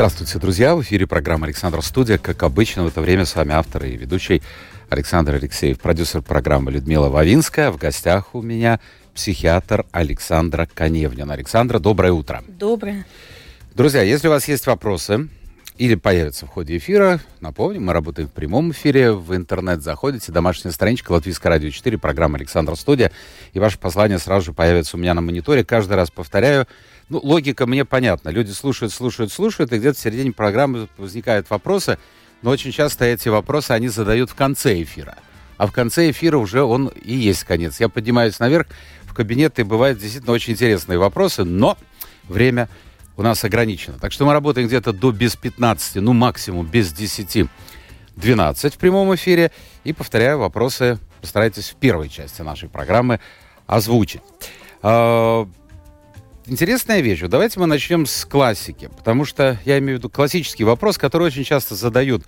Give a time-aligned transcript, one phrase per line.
[0.00, 0.74] Здравствуйте, друзья!
[0.74, 2.16] В эфире программа «Александр Студия».
[2.16, 4.40] Как обычно, в это время с вами автор и ведущий
[4.88, 7.70] Александр Алексеев, продюсер программы Людмила Вавинская.
[7.70, 8.80] В гостях у меня
[9.14, 11.34] психиатр Александра Коневнина.
[11.34, 12.42] Александра, доброе утро.
[12.48, 13.04] Доброе.
[13.74, 15.28] Друзья, если у вас есть вопросы
[15.76, 20.72] или появятся в ходе эфира, напомню, мы работаем в прямом эфире, в интернет заходите, домашняя
[20.72, 23.12] страничка Латвийское радио 4, программа Александр Студия,
[23.52, 25.62] и ваше послание сразу же появится у меня на мониторе.
[25.62, 26.66] Каждый раз повторяю,
[27.10, 28.30] ну, логика мне понятна.
[28.30, 31.98] Люди слушают, слушают, слушают, и где-то в середине программы возникают вопросы,
[32.40, 35.16] но очень часто эти вопросы они задают в конце эфира.
[35.58, 37.80] А в конце эфира уже он и есть конец.
[37.80, 38.68] Я поднимаюсь наверх
[39.04, 41.76] в кабинет, и бывают действительно очень интересные вопросы, но
[42.28, 42.68] время
[43.16, 43.98] у нас ограничено.
[43.98, 47.48] Так что мы работаем где-то до без 15, ну максимум без 10,
[48.16, 49.50] 12 в прямом эфире.
[49.84, 53.20] И, повторяю, вопросы постарайтесь в первой части нашей программы
[53.66, 54.22] озвучить.
[56.50, 57.20] Интересная вещь.
[57.20, 61.44] давайте мы начнем с классики, потому что я имею в виду классический вопрос, который очень
[61.44, 62.24] часто задают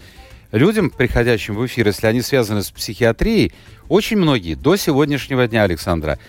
[0.53, 3.53] людям, приходящим в эфир, если они связаны с психиатрией.
[3.89, 6.21] Очень многие до сегодняшнего дня, Александра,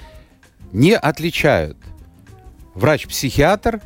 [0.71, 1.77] не отличают
[2.73, 3.79] врач-психиатр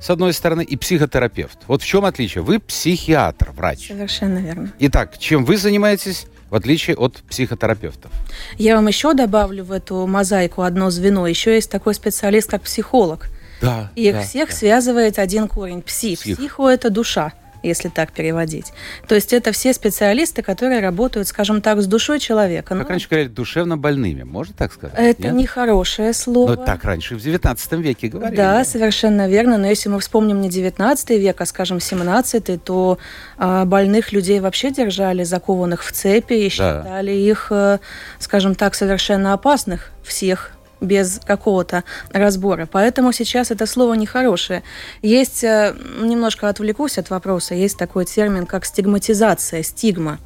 [0.00, 1.58] с одной стороны, и психотерапевт.
[1.66, 2.42] Вот в чем отличие?
[2.42, 3.88] Вы психиатр, врач.
[3.88, 4.72] Совершенно верно.
[4.78, 6.26] Итак, чем вы занимаетесь?
[6.48, 8.10] в отличие от психотерапевтов.
[8.58, 11.28] Я вам еще добавлю в эту мозаику одно звено.
[11.28, 13.28] Еще есть такой специалист, как психолог.
[13.60, 13.90] Да.
[13.94, 14.54] Их да, всех да.
[14.54, 15.82] связывает один корень.
[15.82, 16.20] Псих.
[16.20, 16.38] Псих.
[16.38, 18.72] Психо– это душа если так переводить.
[19.06, 22.74] То есть это все специалисты, которые работают, скажем так, с душой человека.
[22.74, 24.96] Как ну, раньше говорили, душевно больными, можно так сказать?
[24.98, 25.34] Это Нет?
[25.34, 26.54] нехорошее слово.
[26.54, 28.36] Но так раньше в 19 веке говорили.
[28.36, 29.58] Да, совершенно верно.
[29.58, 32.98] Но если мы вспомним не 19 век, а, скажем, 17 то
[33.36, 37.78] а, больных людей вообще держали закованных в цепи и считали их, э,
[38.18, 42.68] скажем так, совершенно опасных всех без какого-то разбора.
[42.70, 44.62] Поэтому сейчас это слово нехорошее.
[45.02, 50.18] Есть, э, немножко отвлекусь от вопроса, есть такой термин, как стигматизация, стигма.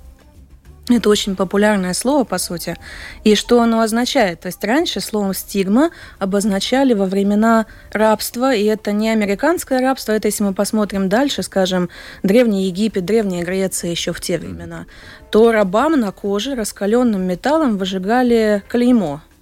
[0.90, 2.76] Это очень популярное слово, по сути.
[3.24, 4.40] И что оно означает?
[4.40, 10.28] То есть раньше словом «стигма» обозначали во времена рабства, и это не американское рабство, это
[10.28, 11.88] если мы посмотрим дальше, скажем,
[12.22, 14.84] Древний Египет, Древняя Греция еще в те времена,
[15.30, 19.22] то рабам на коже раскаленным металлом выжигали клеймо–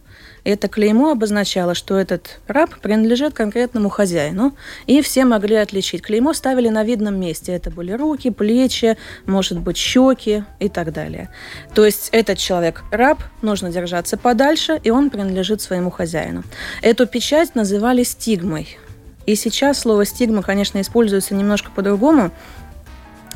[0.44, 6.02] это клеймо обозначало, что этот раб принадлежит конкретному хозяину, и все могли отличить.
[6.02, 7.52] Клеймо ставили на видном месте.
[7.52, 11.30] Это были руки, плечи, может быть, щеки и так далее.
[11.74, 16.42] То есть этот человек раб, нужно держаться подальше, и он принадлежит своему хозяину.
[16.82, 18.78] Эту печать называли стигмой.
[19.26, 22.32] И сейчас слово стигма, конечно, используется немножко по-другому,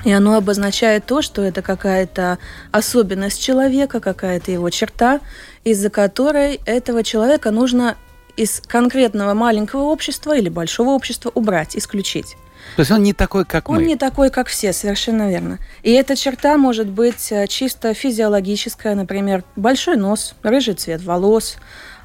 [0.06, 2.38] и оно обозначает то, что это какая-то
[2.70, 5.18] особенность человека, какая-то его черта,
[5.64, 7.96] из-за которой этого человека нужно
[8.36, 12.36] из конкретного маленького общества или большого общества убрать, исключить.
[12.76, 13.82] То есть он не такой, как он мы.
[13.82, 15.58] Он не такой, как все, совершенно верно.
[15.82, 21.56] И эта черта может быть э, чисто физиологическая, например, большой нос, рыжий цвет волос,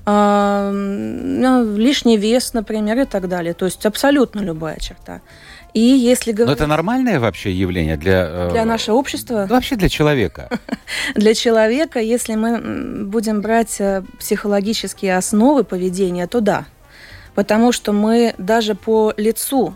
[0.07, 3.53] э, лишний вес, например, и так далее.
[3.53, 5.22] То есть абсолютно любая черта.
[5.73, 6.59] И если говорить...
[6.59, 8.27] Но это нормальное вообще явление для...
[8.27, 9.47] Э, для нашего общества?
[9.49, 10.49] Вообще для человека.
[11.15, 16.65] Для человека, если мы будем брать э, психологические основы поведения, то да.
[17.35, 19.75] Потому что мы даже по лицу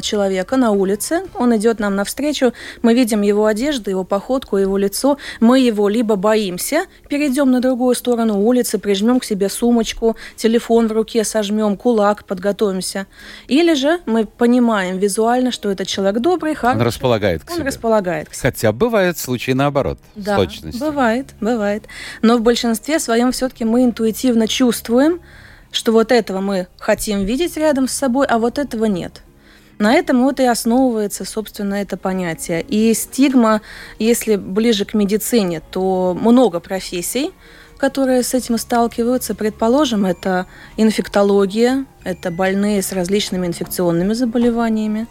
[0.00, 5.18] человека на улице, он идет нам навстречу, мы видим его одежду, его походку, его лицо,
[5.40, 10.92] мы его либо боимся, перейдем на другую сторону улицы, прижмем к себе сумочку, телефон в
[10.92, 13.06] руке сожмем, кулак, подготовимся.
[13.48, 16.80] Или же мы понимаем визуально, что этот человек добрый, хороший.
[16.80, 17.66] Он располагает к он себе.
[17.66, 18.42] располагает к себе.
[18.42, 20.86] Хотя бывают случаи наоборот, да, с точностью.
[20.86, 21.84] бывает, бывает.
[22.22, 25.20] Но в большинстве своем все-таки мы интуитивно чувствуем,
[25.70, 29.22] что вот этого мы хотим видеть рядом с собой, а вот этого нет.
[29.82, 32.62] На этом вот и основывается, собственно, это понятие.
[32.62, 33.62] И стигма,
[33.98, 37.32] если ближе к медицине, то много профессий,
[37.78, 39.34] которые с этим сталкиваются.
[39.34, 40.46] Предположим, это
[40.76, 45.08] инфектология, это больные с различными инфекционными заболеваниями.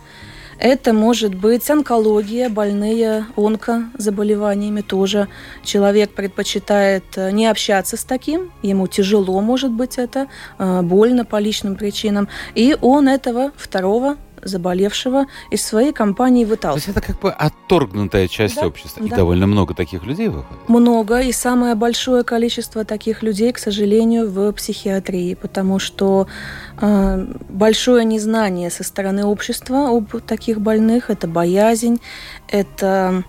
[0.57, 5.27] Это может быть онкология, больные онкозаболеваниями тоже.
[5.65, 10.27] Человек предпочитает э, не общаться с таким, ему тяжело, может быть, это,
[10.59, 12.29] э, больно по личным причинам.
[12.55, 16.83] И он этого второго заболевшего из своей компании выталкивают.
[16.83, 19.03] То есть это как бы отторгнутая часть да, общества.
[19.03, 19.17] И да.
[19.17, 20.69] довольно много таких людей выходит.
[20.69, 26.27] Много, и самое большое количество таких людей, к сожалению, в психиатрии, потому что
[26.79, 31.99] э, большое незнание со стороны общества об таких больных, это боязнь,
[32.47, 33.23] это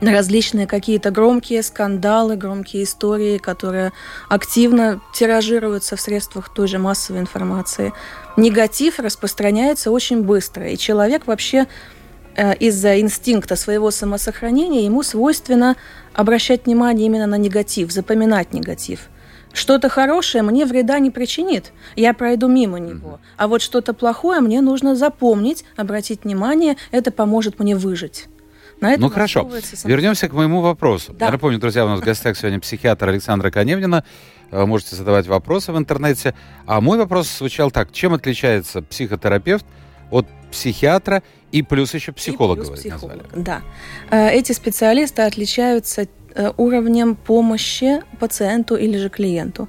[0.00, 3.92] различные какие-то громкие скандалы, громкие истории, которые
[4.28, 7.92] активно тиражируются в средствах той же массовой информации.
[8.36, 11.66] Негатив распространяется очень быстро, и человек вообще
[12.36, 15.76] э, из-за инстинкта своего самосохранения ему свойственно
[16.14, 19.08] обращать внимание именно на негатив, запоминать негатив.
[19.52, 23.18] Что-то хорошее мне вреда не причинит, я пройду мимо него.
[23.36, 28.28] А вот что-то плохое мне нужно запомнить, обратить внимание, это поможет мне выжить.
[28.80, 29.48] На этом ну хорошо,
[29.84, 31.12] вернемся к моему вопросу.
[31.12, 31.26] Да.
[31.26, 34.04] Я напомню, друзья, у нас в гостях сегодня психиатр Александра Коневнина.
[34.50, 36.34] Э, можете задавать вопросы в интернете.
[36.66, 37.92] А мой вопрос звучал так.
[37.92, 39.66] Чем отличается психотерапевт
[40.10, 42.62] от психиатра и плюс еще психолога?
[42.62, 43.62] И плюс психолога, да.
[44.10, 46.06] Э, эти специалисты отличаются
[46.56, 49.68] уровнем помощи пациенту или же клиенту.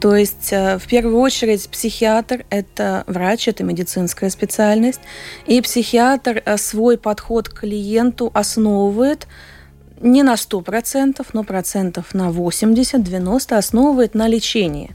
[0.00, 5.00] То есть э, в первую очередь психиатр– это врач, это медицинская специальность,
[5.46, 9.26] и психиатр э, свой подход к клиенту основывает
[10.00, 14.90] не на 100%, но процентов на 80-90 основывает на лечении.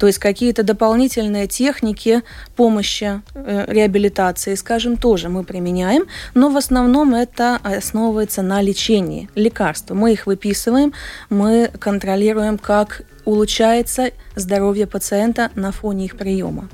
[0.00, 2.22] То есть какие-то дополнительные техники
[2.56, 9.92] помощи, э, реабилитации, скажем, тоже мы применяем, но в основном это основывается на лечении, лекарства.
[9.94, 10.94] Мы их выписываем,
[11.28, 16.68] мы контролируем, как улучшается здоровье пациента на фоне их приема.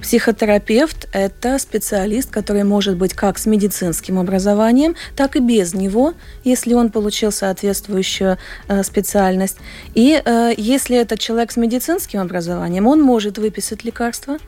[0.00, 6.14] Психотерапевт– это специалист, который может быть как с медицинским образованием, так и без него,
[6.44, 8.38] если он получил соответствующую
[8.68, 9.58] э, специальность.
[9.94, 14.38] И э, если это человек с медицинским образованием, он может выписать лекарства,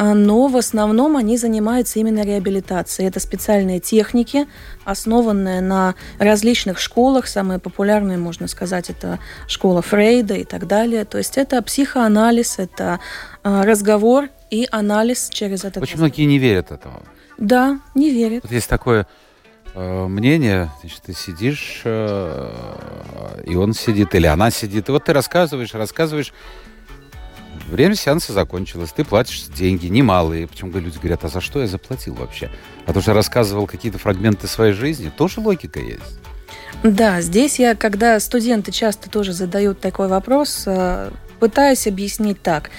[0.00, 3.08] но в основном они занимаются именно реабилитацией.
[3.08, 4.46] Это специальные техники,
[4.84, 7.26] основанные на различных школах.
[7.26, 11.04] Самые популярные, можно сказать, это школа Фрейда и так далее.
[11.04, 12.98] То есть это психоанализ, это
[13.42, 16.08] а, разговор и анализ через этот Очень разговор.
[16.08, 17.02] многие не верят этому.
[17.36, 18.42] Да, не верят.
[18.42, 19.06] Вот есть такое
[19.74, 25.12] э, мнение, значит, ты сидишь, э, и он сидит, или она сидит, и вот ты
[25.12, 26.32] рассказываешь, рассказываешь,
[27.70, 30.48] Время сеанса закончилось, ты платишь деньги немалые.
[30.48, 32.50] Причем люди говорят, а за что я заплатил вообще?
[32.86, 36.18] А то, что рассказывал какие-то фрагменты своей жизни, тоже логика есть.
[36.82, 42.70] Да, здесь я, когда студенты часто тоже задают такой вопрос, э, пытаюсь объяснить так.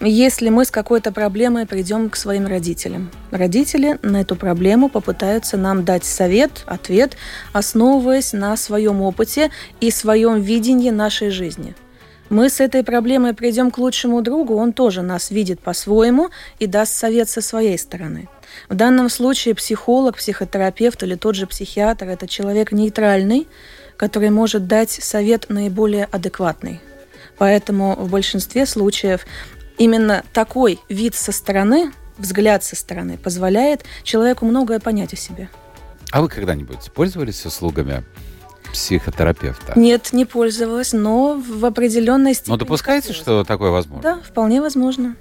[0.00, 5.84] Если мы с какой-то проблемой придем к своим родителям, родители на эту проблему попытаются нам
[5.84, 7.16] дать совет, ответ,
[7.52, 11.76] основываясь на своем опыте и своем видении нашей жизни–
[12.30, 16.30] мы с этой проблемой придем к лучшему другу, он тоже нас видит по-своему
[16.60, 18.28] и даст совет со своей стороны.
[18.68, 23.48] В данном случае психолог, психотерапевт или тот же психиатр– это человек нейтральный,
[23.96, 26.80] который может дать совет наиболее адекватный.
[27.36, 29.26] Поэтому в большинстве случаев
[29.76, 35.48] именно такой вид со стороны, взгляд со стороны позволяет человеку многое понять о себе.
[36.12, 38.04] А вы когда-нибудь пользовались услугами
[38.72, 39.72] психотерапевта?
[39.76, 42.52] Нет, не пользовалась, но в определенной степени.
[42.52, 44.02] Но допускаете, что такое возможно?
[44.02, 45.16] Да, вполне возможно.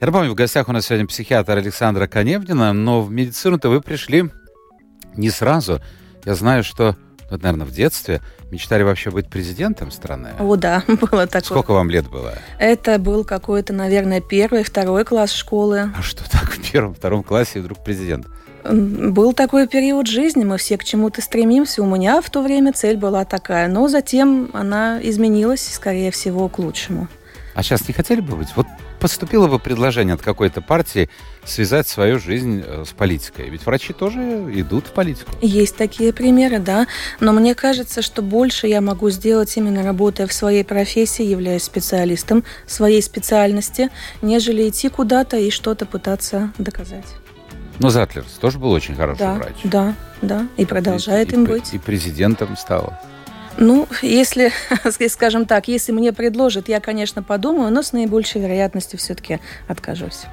[0.00, 4.30] Я напомню, в гостях у нас сегодня психиатр Александра Коневнина, но в медицину-то вы пришли
[5.16, 5.80] не сразу.
[6.24, 6.96] Я знаю, что,
[7.30, 8.20] ну, наверное, в детстве
[8.50, 10.30] мечтали вообще быть президентом страны.
[10.38, 11.42] О, да, было такое.
[11.42, 12.34] Сколько вам лет было?
[12.58, 15.92] Это был какой-то, наверное, первый, второй класс школы.
[15.96, 18.26] А что так в первом, втором классе вдруг президент?
[18.64, 21.82] Был такой период жизни, мы все к чему-то стремимся.
[21.82, 26.58] У меня в то время цель была такая, но затем она изменилась, скорее всего, к
[26.58, 27.08] лучшему.
[27.54, 28.48] А сейчас не хотели бы быть?
[28.56, 28.66] Вот
[28.98, 31.10] поступило бы предложение от какой-то партии
[31.44, 33.50] связать свою жизнь э, с политикой.
[33.50, 34.18] Ведь врачи тоже
[34.54, 35.30] идут в политику.
[35.42, 36.86] Есть такие примеры, да.
[37.20, 42.44] Но мне кажется, что больше я могу сделать именно работая в своей профессии, являясь специалистом
[42.66, 43.90] своей специальности,
[44.22, 47.04] нежели идти куда-то и что-то пытаться доказать.
[47.78, 49.56] Но Затлерс тоже был очень хороший да, врач.
[49.64, 51.74] Да, да, и продолжает и, им и, быть.
[51.74, 52.94] И президентом стал.
[53.56, 54.52] Ну, если,
[55.08, 60.24] скажем так, если мне предложат, я, конечно, подумаю, но с наибольшей вероятностью все-таки откажусь.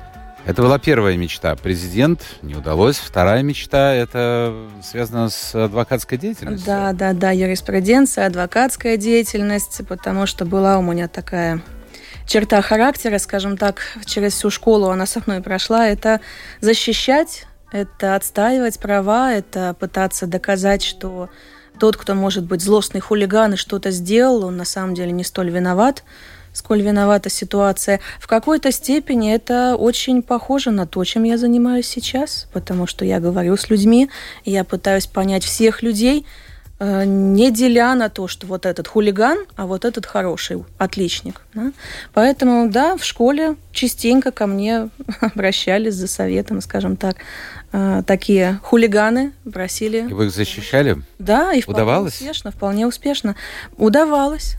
[0.44, 1.56] Это была первая мечта.
[1.56, 2.98] Президент не удалось.
[2.98, 6.66] Вторая мечта это связано с адвокатской деятельностью.
[6.66, 11.62] Да, да, да, юриспруденция, адвокатская деятельность, потому что была у меня такая
[12.26, 16.22] черта характера, скажем так, через всю школу она со мной прошла, это
[16.60, 21.30] защищать, это отстаивать права, это пытаться доказать, что
[21.80, 25.50] тот, кто может быть злостный хулиган и что-то сделал, он на самом деле не столь
[25.50, 26.04] виноват,
[26.54, 28.00] сколь виновата ситуация.
[28.20, 33.20] В какой-то степени это очень похоже на то, чем я занимаюсь сейчас, потому что я
[33.20, 34.10] говорю с людьми,
[34.44, 36.26] я пытаюсь понять всех людей,
[37.06, 41.42] не деля на то, что вот этот хулиган, а вот этот хороший, отличник.
[41.54, 41.72] Да?
[42.14, 44.90] Поэтому, да, в школе частенько ко мне
[45.22, 47.18] обращались за советом, скажем так,
[47.72, 50.08] э, такие хулиганы просили.
[50.10, 51.04] И вы их защищали?
[51.20, 52.14] Да, и вполне Удавалось?
[52.16, 53.36] успешно, вполне успешно.
[53.78, 54.56] Удавалось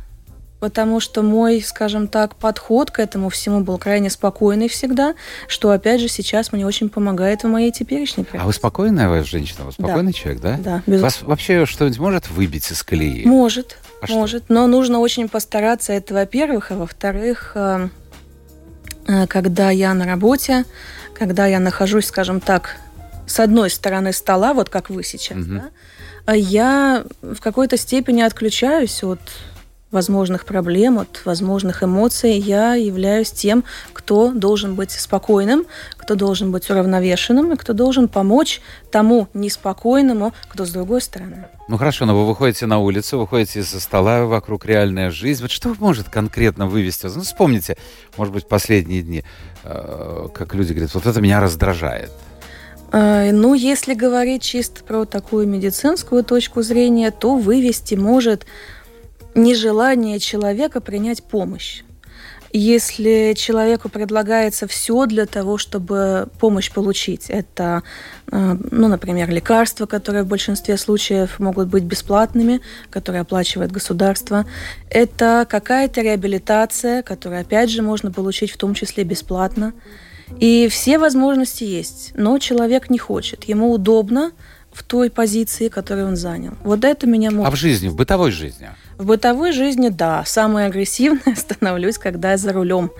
[0.62, 5.16] потому что мой, скажем так, подход к этому всему был крайне спокойный всегда,
[5.49, 8.45] что, опять же, сейчас мне очень помогает в моей теперешней профессии.
[8.45, 9.64] А вы спокойная вы женщина?
[9.64, 10.19] Вы спокойный да.
[10.19, 10.57] человек, да?
[10.59, 11.02] Да, безусловно.
[11.02, 13.26] Вас вообще что-нибудь может выбить из колеи?
[13.26, 14.45] Может, а может.
[14.45, 14.54] Что?
[14.54, 17.88] Но нужно очень постараться, это во-первых, а во-вторых, э,
[19.09, 20.64] э, когда я на работе,
[21.12, 22.76] когда я нахожусь, скажем так,
[23.26, 25.61] с одной стороны стола, вот как вы сейчас, угу.
[26.26, 29.19] да, я в какой-то степени отключаюсь от
[29.92, 36.68] возможных проблем, от возможных эмоций, я являюсь тем, кто должен быть спокойным, кто должен быть
[36.70, 41.46] уравновешенным и кто должен помочь тому неспокойному, кто с другой стороны.
[41.68, 45.42] Ну хорошо, но вы выходите на улицу, выходите из-за стола, вокруг реальная жизнь.
[45.42, 47.14] Вот что может конкретно вывести вас?
[47.14, 47.76] Ну, вспомните,
[48.16, 49.25] может быть, последние дни,
[49.64, 52.11] э, как люди говорят, вот это меня раздражает.
[52.92, 58.46] Э, ну, если говорить чисто про такую медицинскую точку зрения, то вывести может
[59.34, 61.82] нежелание человека принять помощь.
[62.54, 67.82] Если человеку предлагается все для того, чтобы помощь получить, это,
[68.30, 72.60] э, ну, например, лекарства, которые в большинстве случаев могут быть бесплатными,
[72.90, 74.44] которые оплачивает государство,
[74.90, 79.72] это какая-то реабилитация, которую, опять же, можно получить в том числе бесплатно.
[80.38, 83.44] И все возможности есть, но человек не хочет.
[83.44, 84.32] Ему удобно
[84.72, 86.54] в той позиции, которую он занял.
[86.64, 87.48] Вот это меня может...
[87.48, 88.70] А в жизни, в бытовой жизни?
[88.96, 90.24] В бытовой жизни, да.
[90.24, 92.90] Самое агрессивное становлюсь, когда я за рулем.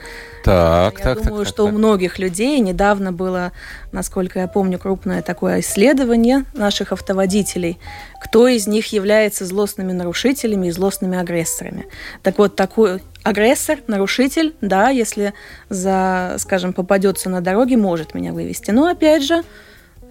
[0.45, 3.53] Так, я так, думаю, так, что так, у многих людей недавно было,
[3.93, 7.79] насколько я помню, крупное такое исследование наших автоводителей,
[8.21, 11.87] кто из них является злостными нарушителями и злостными агрессорами.
[12.23, 15.33] Так вот, такой агрессор, нарушитель, да, если
[15.69, 18.73] за, скажем, попадется на дороге, может меня вывести.
[18.73, 19.43] Но опять же,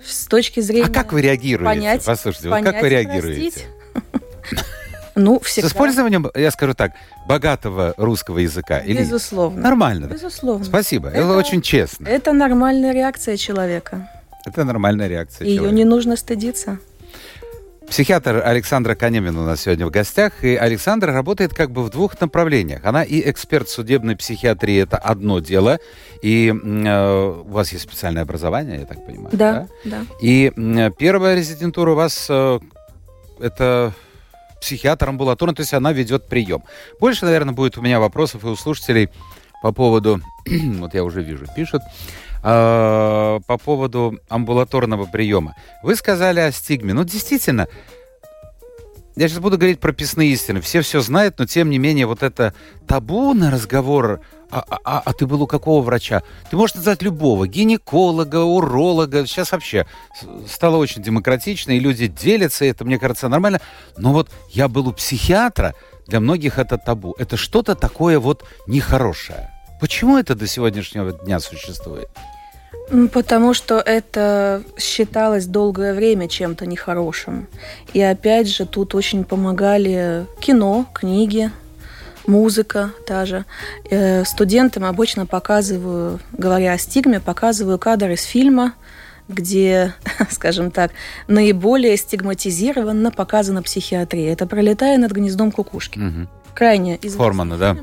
[0.05, 0.87] с точки зрения...
[0.87, 1.65] А как вы реагируете?
[1.65, 3.61] Понять, Послушайте, понять, вот как вы реагируете?
[5.15, 5.67] Ну, всегда.
[5.67, 6.93] С использованием, я скажу так,
[7.27, 8.79] богатого русского языка?
[8.79, 8.99] Или...
[8.99, 9.61] Безусловно.
[9.61, 10.05] Нормально?
[10.05, 10.63] Безусловно.
[10.63, 11.09] Спасибо.
[11.09, 12.07] Это, это очень честно.
[12.07, 14.09] Это нормальная реакция человека.
[14.45, 15.75] Это нормальная реакция Ее человека.
[15.75, 16.79] не нужно стыдиться.
[17.91, 20.45] Психиатр Александра Канемина у нас сегодня в гостях.
[20.45, 22.85] И Александра работает как бы в двух направлениях.
[22.85, 25.77] Она и эксперт судебной психиатрии, это одно дело.
[26.21, 29.35] И э, у вас есть специальное образование, я так понимаю.
[29.35, 29.97] Да, да.
[29.97, 30.05] да.
[30.21, 32.59] И э, первая резидентура у вас э,
[33.41, 33.91] это
[34.61, 36.63] психиатр амбулаторный, то есть она ведет прием.
[37.01, 39.09] Больше, наверное, будет у меня вопросов и у слушателей
[39.61, 41.81] по поводу, вот я уже вижу, пишут,
[42.43, 45.55] э, по поводу амбулаторного приема.
[45.83, 46.93] Вы сказали о стигме.
[46.93, 47.67] Ну, действительно,
[49.15, 50.61] я сейчас буду говорить прописные истины.
[50.61, 52.53] Все все знают, но тем не менее вот это
[52.87, 54.21] табу на разговор
[54.51, 56.23] а, а, а, а ты был у какого врача?
[56.49, 59.25] Ты можешь назвать любого, гинеколога, уролога.
[59.25, 59.85] Сейчас вообще
[60.47, 63.61] стало очень демократично, и люди делятся, это, мне кажется, нормально.
[63.97, 65.73] Но вот я был у психиатра,
[66.07, 67.15] для многих это табу.
[67.17, 69.49] Это что-то такое вот нехорошее.
[69.79, 72.09] Почему это до сегодняшнего дня существует?
[73.13, 77.47] Потому что это считалось долгое время чем-то нехорошим.
[77.93, 81.51] И опять же, тут очень помогали кино, книги,
[82.27, 83.45] музыка та же.
[83.89, 88.73] Э, студентам обычно показываю, говоря о стигме, показываю кадр из фильма,
[89.27, 89.93] где,
[90.29, 90.91] скажем так,
[91.27, 94.33] наиболее стигматизированно показана психиатрия.
[94.33, 95.99] Это «Пролетая над гнездом кукушки».
[95.99, 96.27] Угу.
[96.53, 97.77] Крайне известный Формана, да?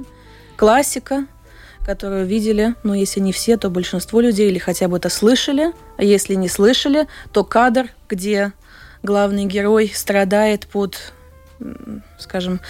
[0.57, 1.27] Классика,
[1.89, 6.05] которую видели, но если не все, то большинство людей или хотя бы это слышали, а
[6.05, 8.53] если не слышали, то кадр, где
[9.03, 11.15] главный герой страдает под,
[12.19, 12.61] скажем,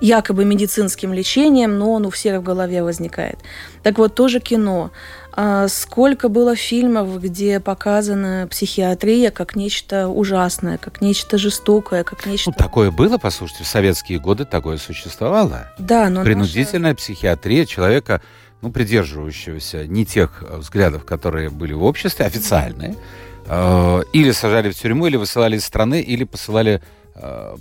[0.00, 3.38] якобы медицинским лечением, но он у всех в голове возникает.
[3.82, 4.92] Так вот, тоже кино.
[5.34, 12.50] А сколько было фильмов, где показана психиатрия как нечто ужасное, как нечто жестокое, как нечто...
[12.50, 15.72] Ну, такое было, послушайте, в советские годы такое существовало.
[15.78, 17.02] Да, но Принудительная наша...
[17.02, 18.20] психиатрия человека,
[18.60, 22.96] ну, придерживающегося не тех взглядов, которые были в обществе, официальные,
[23.46, 27.01] э, или сажали в тюрьму, или высылали из страны, или посылали Э,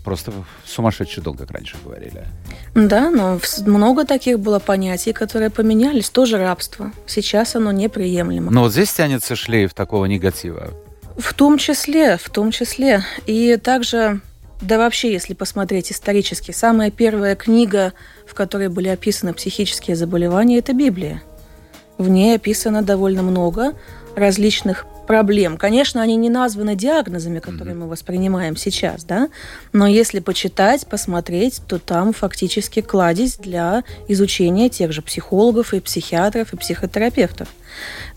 [0.03, 0.31] просто
[0.65, 2.25] сумасшедший дом, как раньше говорили.
[2.74, 6.10] Да, но много таких было понятий, которые поменялись.
[6.10, 6.91] Тоже рабство.
[7.05, 8.51] Сейчас оно неприемлемо.
[8.51, 10.70] Но вот здесь тянется шлейф такого негатива.
[11.17, 13.03] В том числе, в том числе.
[13.25, 14.22] И также
[14.62, 17.93] да вообще, если посмотреть исторически, самая первая книга,
[18.27, 21.22] в которой были описаны психические заболевания, это Библия.
[21.98, 23.74] В ней описано довольно много
[24.15, 25.57] различных проблем.
[25.57, 29.27] Конечно, они не названы диагнозами, которые мы воспринимаем сейчас, да,
[29.73, 36.53] но если почитать, посмотреть, то там фактически кладезь для изучения тех же психологов и психиатров
[36.53, 37.49] и психотерапевтов.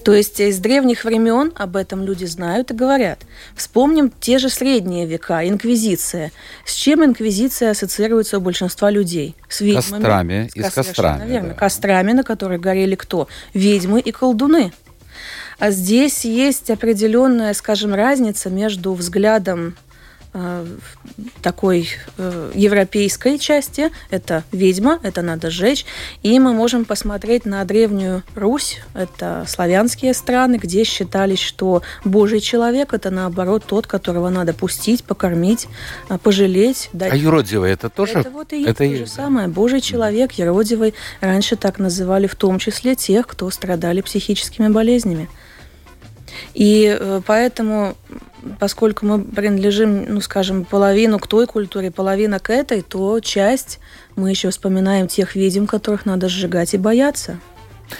[0.04, 3.20] То есть из древних времен об этом люди знают и говорят.
[3.56, 6.30] Вспомним те же средние века, инквизиция.
[6.64, 9.34] С чем инквизиция ассоциируется у большинства людей?
[9.48, 10.02] С ведьмами.
[10.02, 11.28] Кострами с, и с кострами.
[11.28, 11.48] Верно.
[11.48, 11.54] Да.
[11.54, 13.26] Кострами, на которых горели кто?
[13.52, 14.72] Ведьмы и колдуны.
[15.58, 19.76] А здесь есть определенная, скажем, разница между взглядом
[21.42, 21.88] такой
[22.18, 23.90] э, европейской части.
[24.10, 25.86] Это ведьма, это надо сжечь.
[26.22, 28.80] И мы можем посмотреть на Древнюю Русь.
[28.94, 35.68] Это славянские страны, где считались, что Божий человек– это, наоборот, тот, которого надо пустить, покормить,
[36.08, 36.90] э, пожалеть.
[36.92, 37.12] Дать.
[37.12, 38.18] А юродивый– это тоже?
[38.18, 39.46] Это вот и есть это то же самое.
[39.46, 40.94] Божий человек, юродивый.
[41.20, 45.28] Раньше так называли в том числе тех, кто страдали психическими болезнями.
[46.54, 47.96] И э, поэтому,
[48.58, 53.80] поскольку мы принадлежим, ну, скажем, половину к той культуре, половина к этой, то часть
[54.16, 57.38] мы еще вспоминаем тех ведьм, которых надо сжигать и бояться.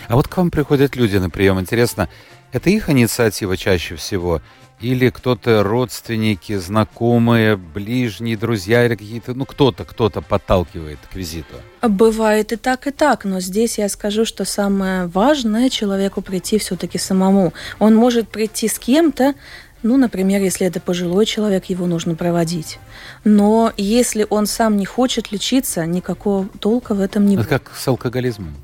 [0.08, 1.60] А вот к вам приходят люди на прием.
[1.60, 2.08] Интересно,
[2.54, 4.40] это их инициатива чаще всего?
[4.80, 11.56] Или кто-то, родственники, знакомые, ближние, друзья, или какие-то, ну, кто-то, кто-то подталкивает к визиту?
[11.82, 16.98] Бывает и так, и так, но здесь я скажу, что самое важное человеку прийти все-таки
[16.98, 17.52] самому.
[17.78, 19.34] Он может прийти с кем-то,
[19.82, 22.78] ну, например, если это пожилой человек, его нужно проводить.
[23.24, 27.52] Но если он сам не хочет лечиться, никакого толка в этом не это будет.
[27.52, 28.54] Это как с алкоголизмом.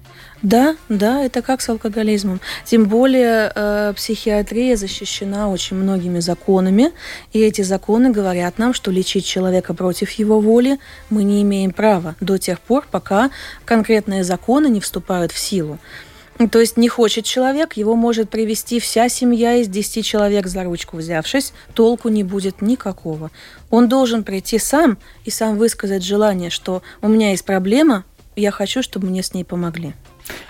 [0.43, 2.41] Да, да, это как с алкоголизмом.
[2.65, 6.93] Тем более э, психиатрия защищена очень многими законами,
[7.35, 10.79] и эти законы говорят нам, что лечить человека против его воли
[11.11, 13.31] мы не имеем права до тех пор, пока
[13.67, 15.79] конкретные законы не вступают в силу.
[16.51, 20.97] То есть не хочет человек, его может привести вся семья из 10 человек за ручку
[20.97, 23.31] взявшись, толку не будет никакого.
[23.69, 28.05] Он должен прийти сам и сам высказать желание, что у меня есть проблема,
[28.37, 29.93] я хочу, чтобы мне с ней помогли.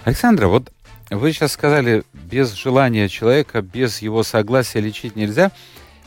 [0.05, 0.73] Александра, вот
[1.11, 5.51] вы сейчас сказали, без желания человека, без его согласия лечить нельзя.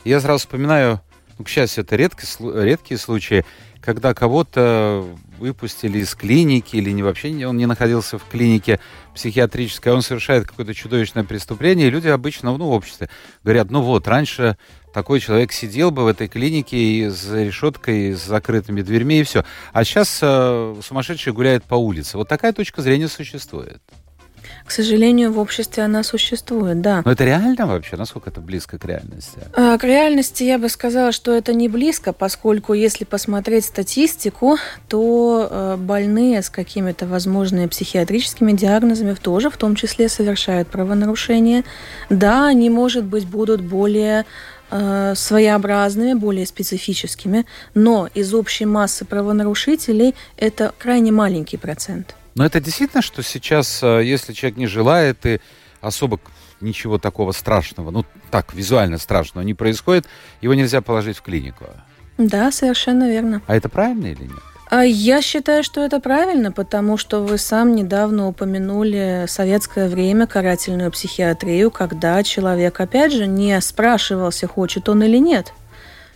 [0.05, 1.01] Я сразу вспоминаю,
[1.37, 2.27] ну, к счастью, это редкие,
[2.63, 3.45] редкие случаи,
[3.81, 5.05] когда кого-то
[5.39, 8.79] выпустили из клиники или не вообще он не находился в клинике
[9.13, 13.09] психиатрической, он совершает какое-то чудовищное преступление, и люди обычно ну, в обществе
[13.43, 14.57] говорят, ну вот, раньше
[14.93, 19.43] такой человек сидел бы в этой клинике и за решеткой, с закрытыми дверьми и все.
[19.73, 22.17] А сейчас э, сумасшедший гуляет по улице.
[22.17, 23.81] Вот такая точка зрения существует.
[24.65, 27.01] К сожалению, в обществе она существует, да.
[27.03, 27.97] Но это реально вообще?
[27.97, 29.39] Насколько это близко к реальности?
[29.55, 35.47] А, к реальности я бы сказала, что это не близко, поскольку если посмотреть статистику, то
[35.49, 41.63] э, больные с какими-то возможными психиатрическими диагнозами тоже в том числе совершают правонарушения.
[42.09, 44.25] Да, они, может быть, будут более
[44.73, 52.15] э, своеобразными, более специфическими, но из общей массы правонарушителей это крайне маленький процент.
[52.35, 55.39] Но это действительно, что сейчас, э, если человек не желает и
[55.81, 56.19] особо
[56.59, 60.07] ничего такого страшного, ну так, визуально страшного не происходит,
[60.41, 61.65] его нельзя положить в клинику.
[62.17, 63.41] Да, совершенно верно.
[63.47, 64.52] А это правильно или нет?
[64.75, 70.89] А я считаю, что это правильно, потому что вы сам недавно упомянули советское время, карательную
[70.89, 75.53] психиатрию, когда человек, опять же, не спрашивался, хочет он или нет.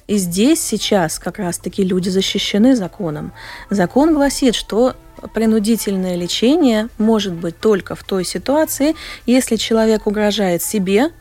[0.07, 3.31] И здесь сейчас как раз-таки люди защищены законом.
[3.69, 4.95] Закон гласит, что
[5.35, 8.95] принудительное лечение может быть только в той ситуации,
[9.27, 11.11] если человек угрожает себе,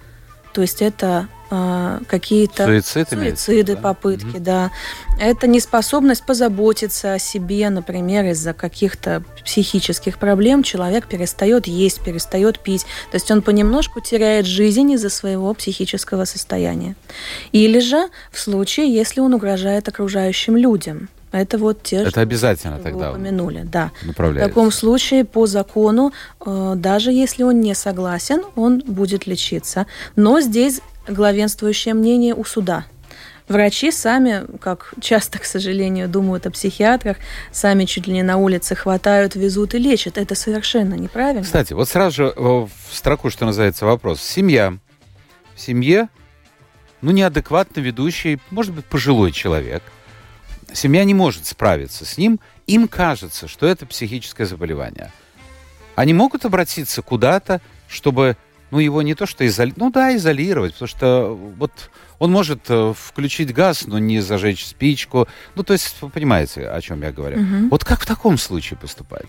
[0.54, 3.80] то есть это э, какие-то Суицид суициды, да?
[3.80, 4.40] попытки, угу.
[4.40, 4.70] да.
[5.18, 12.82] Это неспособность позаботиться о себе, например, из-за каких-то психических проблем человек перестает есть, перестает пить.
[13.10, 16.96] То есть он понемножку теряет жизнь из-за своего психического состояния.
[17.52, 21.08] Или же в случае, если он угрожает окружающим людям.
[21.32, 23.90] Это вот те, Это обязательно тогда вы упомянули, да.
[24.02, 26.12] В таком случае по закону,
[26.44, 29.86] э, даже если он не согласен, он будет лечиться.
[30.14, 32.86] Но здесь главенствующее мнение у суда.
[33.48, 37.18] Врачи сами, как часто, к сожалению, думают о психиатрах,
[37.52, 40.18] сами чуть ли не на улице хватают, везут и лечат.
[40.18, 41.44] Это совершенно неправильно.
[41.44, 44.20] Кстати, вот сразу же э, в строку, что называется, вопрос.
[44.20, 44.76] Семья.
[45.54, 46.08] В семье,
[47.00, 49.82] ну, неадекватно ведущий, может быть, пожилой человек–
[50.72, 55.12] семья не может справиться с ним, им кажется, что это психическое заболевание.
[55.94, 58.36] Они могут обратиться куда-то, чтобы
[58.70, 62.94] ну, его не то что изолировать, ну да, изолировать, потому что вот он может э,
[62.96, 65.28] включить газ, но не зажечь спичку.
[65.54, 67.40] Ну, то есть, вы понимаете, о чем я говорю.
[67.40, 67.68] Угу.
[67.70, 69.26] Вот как в таком случае поступать?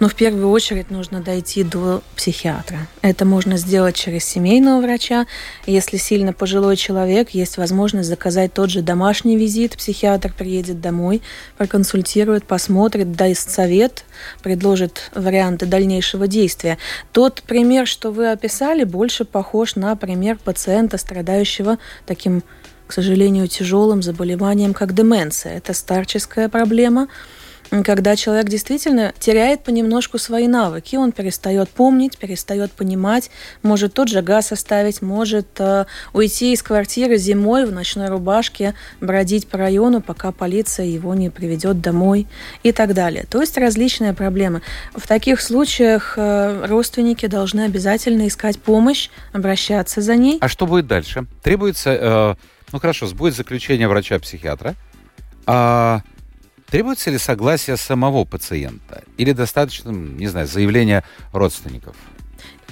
[0.00, 2.88] Но в первую очередь нужно дойти до психиатра.
[3.02, 5.26] Это можно сделать через семейного врача.
[5.66, 9.76] Если сильно пожилой человек, есть возможность заказать тот же домашний визит.
[9.76, 11.22] Психиатр приедет домой,
[11.56, 14.04] проконсультирует, посмотрит, даст совет,
[14.42, 16.78] предложит варианты дальнейшего действия.
[17.12, 22.42] Тот пример, что вы описали, больше похож на пример пациента, страдающего таким,
[22.86, 25.56] к сожалению, тяжелым заболеванием, как деменция.
[25.56, 27.08] Это старческая проблема–
[27.82, 33.30] когда человек действительно теряет понемножку свои навыки, он перестает помнить, перестает понимать,
[33.62, 39.48] может тот же газ оставить, может э, уйти из квартиры зимой в ночной рубашке, бродить
[39.48, 42.26] по району, пока полиция его не приведет домой
[42.62, 43.24] и так далее.
[43.30, 44.60] То есть различные проблемы.
[44.94, 50.36] В таких случаях э, родственники должны обязательно искать помощь, обращаться за ней.
[50.42, 51.24] А что будет дальше?
[51.42, 52.34] Требуется, э,
[52.70, 54.74] ну хорошо, будет заключение врача-психиатра,
[55.46, 56.02] а
[56.72, 59.02] Требуется ли согласие самого пациента?
[59.18, 61.04] Или достаточно, не знаю, заявления
[61.34, 61.94] родственников?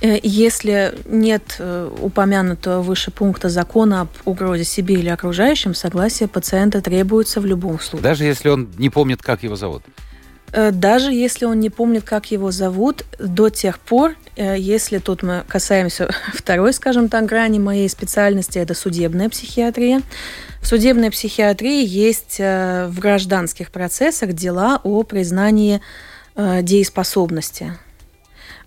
[0.01, 6.81] Э, если нет э, упомянутого выше пункта закона об угрозе себе или окружающим, согласие пациента
[6.81, 8.03] требуется в любом случае.
[8.03, 9.83] Даже если он не помнит, как его зовут?
[10.53, 15.45] Э, даже если он не помнит, как его зовут, до тех пор, если тут мы
[15.49, 20.03] касаемся второй, скажем так, грани моей специальности, это судебная психиатрия,
[20.61, 25.81] в судебной психиатрии есть э, в гражданских процессах дела о признании
[26.37, 27.79] э, дееспособности.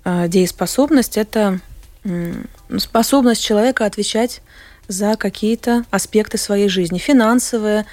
[0.03, 1.59] Э, дееспособность– это
[2.79, 4.41] способность человека отвечать
[4.89, 7.85] за какие-то аспекты своей жизни, финансовые,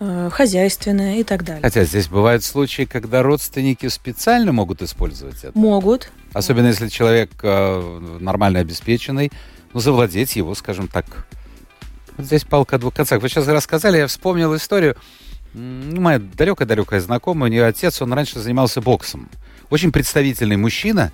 [0.00, 1.62] хозяйственные и так далее.
[1.62, 5.58] Хотя здесь бывают случаи, когда родственники специально могут использовать это.
[5.58, 6.10] Могут.
[6.32, 9.30] Особенно если человек нормально обеспеченный,
[9.74, 11.26] ну, завладеть его, скажем так,
[12.16, 13.20] вот здесь палка о двух концах.
[13.22, 14.96] Вы сейчас рассказали, я вспомнил историю.
[15.52, 19.28] Ну, моя далекая-далекая знакомая, у нее отец, он раньше занимался боксом.
[19.68, 21.12] Очень представительный мужчина,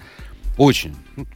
[0.59, 0.94] очень.
[1.16, 1.27] Ну,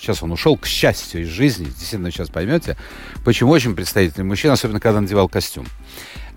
[0.00, 1.66] сейчас он ушел, к счастью, из жизни.
[1.66, 2.76] Действительно, сейчас поймете,
[3.24, 5.66] почему очень представительный мужчина, особенно когда он надевал костюм.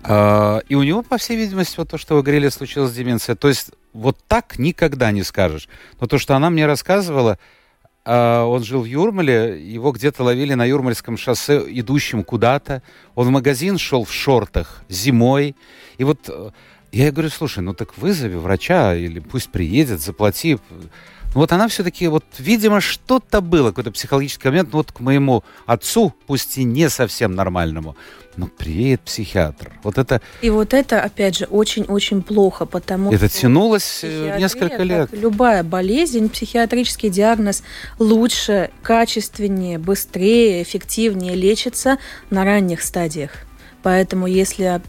[0.08, 3.34] А, и у него, по всей видимости, вот то, что вы говорили, случилась деменция.
[3.34, 5.68] То есть вот так никогда не скажешь.
[6.00, 7.38] Но то, что она мне рассказывала,
[8.04, 12.82] а, он жил в Юрмале, его где-то ловили на Юрмальском шоссе, идущим куда-то.
[13.16, 15.56] Он в магазин шел в шортах зимой.
[15.98, 16.50] И вот э,
[16.92, 20.58] я ей говорю, слушай, ну так вызови врача, или пусть приедет, заплати.
[21.36, 26.14] Вот она все-таки, вот, видимо, что-то было, какой-то психологический момент, ну вот к моему отцу,
[26.26, 27.94] пусть и не совсем нормальному,
[28.36, 29.70] ну, привет, психиатр.
[29.82, 30.22] Вот это...
[30.40, 33.40] И вот это, опять же, очень-очень плохо, потому это что...
[33.40, 35.10] тянулось э, несколько лет.
[35.12, 37.62] Любая болезнь, психиатрический диагноз
[37.98, 41.98] лучше, качественнее, быстрее, эффективнее лечится
[42.30, 43.30] на ранних стадиях.
[43.82, 44.80] Поэтому если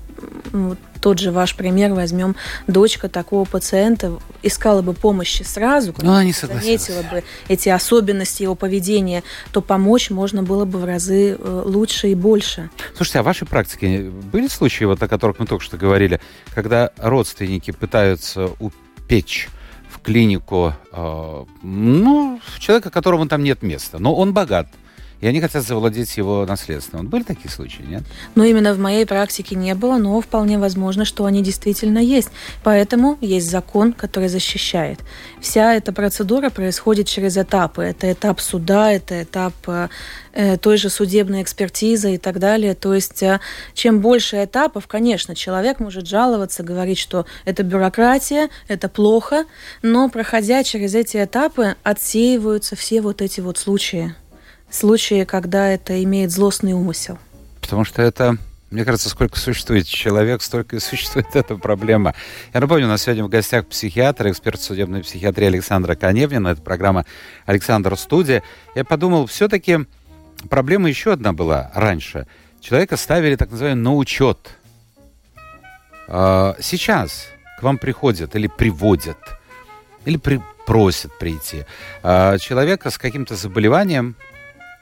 [1.02, 2.36] тот же ваш пример возьмем,
[2.68, 8.56] дочка такого пациента искала бы помощи сразу, Но она не заметила бы эти особенности его
[8.56, 12.70] поведения, то помочь можно было бы в разы э, лучше и больше.
[12.96, 16.20] Слушайте, а в вашей практике были случаи, вот о которых мы только что говорили,
[16.54, 19.50] когда родственники пытаются упечь
[19.90, 24.68] в клинику э, ну, человека, которому там нет места, но он богат,
[25.20, 27.08] и они хотят завладеть его наследством.
[27.08, 28.04] Были такие случаи, нет?
[28.36, 32.30] Ну, именно в моей практике не было, но вполне возможно, что они действительно есть.
[32.64, 35.00] Поэтому есть закон, который защищает.
[35.42, 37.84] Вся эта процедура происходит через этапы.
[37.84, 39.90] Это этап суда, это этап э,
[40.34, 42.76] э той же судебной экспертизы и так далее.
[42.76, 43.40] То есть, э,
[43.74, 49.46] чем больше этапов, конечно, человек может жаловаться, говорить, что это бюрократия, это плохо,
[49.82, 54.16] но проходя через эти этапы, отсеиваются все вот эти вот случаи
[54.70, 57.18] случаи, когда это имеет злостный умысел?
[57.62, 58.38] Потому что это
[58.70, 62.14] мне кажется, сколько существует человек, столько и существует эта проблема.
[62.54, 66.50] Я напомню, у нас сегодня в гостях психиатр, эксперт судебной психиатрии Александра Коневнина.
[66.50, 67.06] Это программа
[67.46, 68.44] «Александр Студия».
[68.76, 69.86] Я подумал, все-таки
[70.50, 72.28] проблема еще одна была раньше.
[72.60, 74.38] Человека ставили так называемый на учет.
[76.10, 77.28] А, сейчас
[77.60, 79.18] к вам приходят или приводят,
[80.04, 81.64] или при, просят прийти
[82.04, 84.18] а, человека с каким-то заболеванием,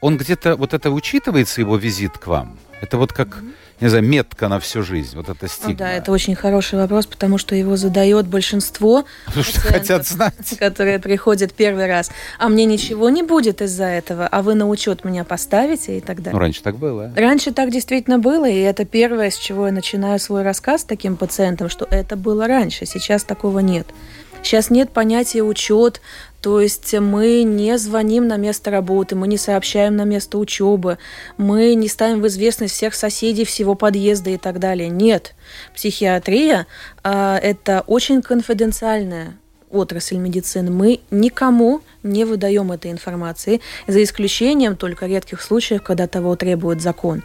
[0.05, 2.59] он где-то, вот это учитывается, его визит к вам?
[2.79, 3.53] Это вот как, mm-hmm.
[3.81, 5.71] не знаю, метка на всю жизнь, вот это стигма.
[5.71, 10.57] Ну, да, это очень хороший вопрос, потому что его задает большинство Потому что хотят знать.
[10.59, 12.11] которые приходят первый раз.
[12.37, 16.17] А мне ничего не будет из-за этого, а вы на учет меня поставите и так
[16.17, 16.33] далее.
[16.33, 17.11] Ну, раньше так было.
[17.15, 21.67] Раньше так действительно было, и это первое, с чего я начинаю свой рассказ таким пациентам,
[21.67, 23.87] что это было раньше, сейчас такого нет.
[24.43, 26.01] Сейчас нет понятия учет,
[26.45, 30.99] то есть мы не звоним на место работы, мы не сообщаем на место учебы,
[31.37, 34.89] мы не ставим в известность всех соседей всего подъезда и так далее.
[34.89, 35.33] Нет.
[35.73, 36.67] Психиатрия
[37.03, 39.39] э, это очень конфиденциальная
[39.71, 40.69] отрасль медицины.
[40.69, 47.23] Мы никому не выдаем этой информации, за исключением только редких случаев, когда того требует закон.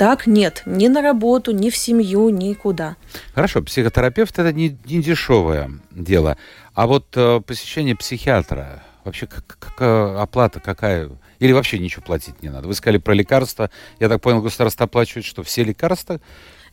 [0.00, 2.96] Так нет, ни на работу, ни в семью, никуда.
[3.34, 6.38] Хорошо, психотерапевт это не, не дешевое дело.
[6.80, 11.10] А вот э, посещение психиатра, вообще как, как, э, оплата какая?
[11.38, 12.68] Или вообще ничего платить не надо?
[12.68, 13.70] Вы сказали про лекарства.
[13.98, 16.22] Я так понял, государство оплачивает, что все лекарства?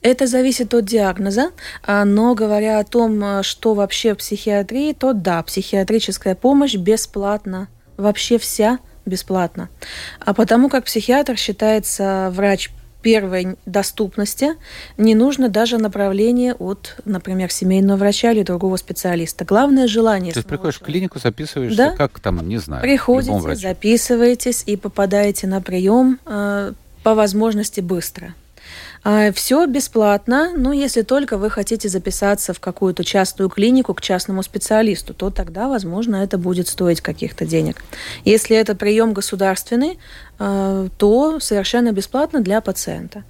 [0.01, 1.51] Это зависит от диагноза,
[1.83, 7.67] а, но говоря о том, э, что вообще в психиатрии, то да, психиатрическая помощь бесплатна.
[7.97, 9.67] Вообще вся бесплатно.
[10.21, 12.69] А потому как психиатр считается врач
[13.01, 14.53] первой доступности
[14.97, 19.45] не нужно даже направление от, например, семейного врача или другого специалиста.
[19.45, 20.33] Главное желание.
[20.35, 21.91] Есть приходишь в клинику, записываешься, да?
[21.91, 22.81] как там, не знаю.
[22.81, 28.33] Приходите, записываетесь и попадаете на прием э, по возможности быстро.
[29.03, 34.43] А, Все бесплатно, но если только вы хотите записаться в какую-то частную клинику к частному
[34.43, 37.83] специалисту, то тогда, возможно, это будет стоить каких-то денег.
[38.25, 39.99] Если это прием государственный,
[40.39, 43.23] а, то совершенно бесплатно для пациента.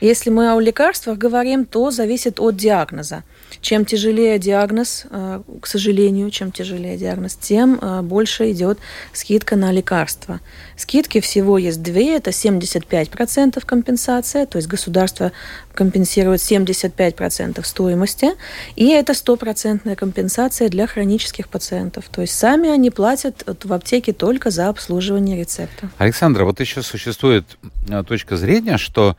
[0.00, 3.24] Если мы о лекарствах говорим, то зависит от диагноза.
[3.60, 8.78] Чем тяжелее диагноз, э, к сожалению, чем тяжелее диагноз, тем э, больше идет
[9.12, 10.40] скидка на лекарства.
[10.76, 15.32] Скидки всего есть две, это 75% компенсация, то есть государство
[15.74, 18.30] компенсирует 75% стоимости,
[18.76, 22.04] и это стопроцентная компенсация для хронических пациентов.
[22.10, 25.90] То есть сами они платят в аптеке только за обслуживание рецепта.
[25.98, 27.44] Александра, вот еще существует
[27.88, 29.16] э, точка зрения, что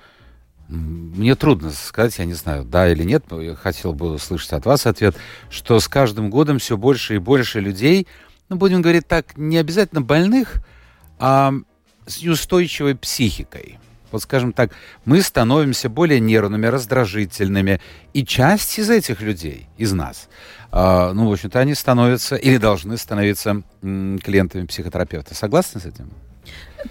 [0.70, 4.86] мне трудно сказать, я не знаю, да или нет, я хотел бы услышать от вас
[4.86, 5.16] ответ,
[5.50, 8.08] что с каждым годом все больше и больше людей,
[8.50, 10.56] ну, будем говорить так, не обязательно больных,
[11.20, 11.54] а
[12.06, 13.80] с неустойчивой психикой.
[14.12, 14.72] Вот скажем так,
[15.04, 17.82] мы становимся более нервными, раздражительными,
[18.14, 20.30] и часть из этих людей, из нас,
[20.72, 25.36] э, ну, в общем-то, они становятся или должны становиться м, клиентами психотерапевта.
[25.36, 26.10] Согласны с этим?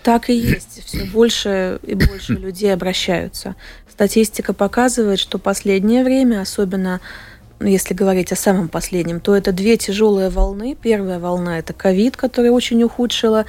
[0.02, 0.84] Так и есть.
[0.84, 3.54] Все больше и больше людей обращаются.
[3.90, 7.00] Статистика показывает, что последнее время, особенно
[7.58, 10.76] ну, если говорить о самом последнем, то это две тяжелые волны.
[10.80, 13.46] Первая волна– это ковид, которая очень ухудшила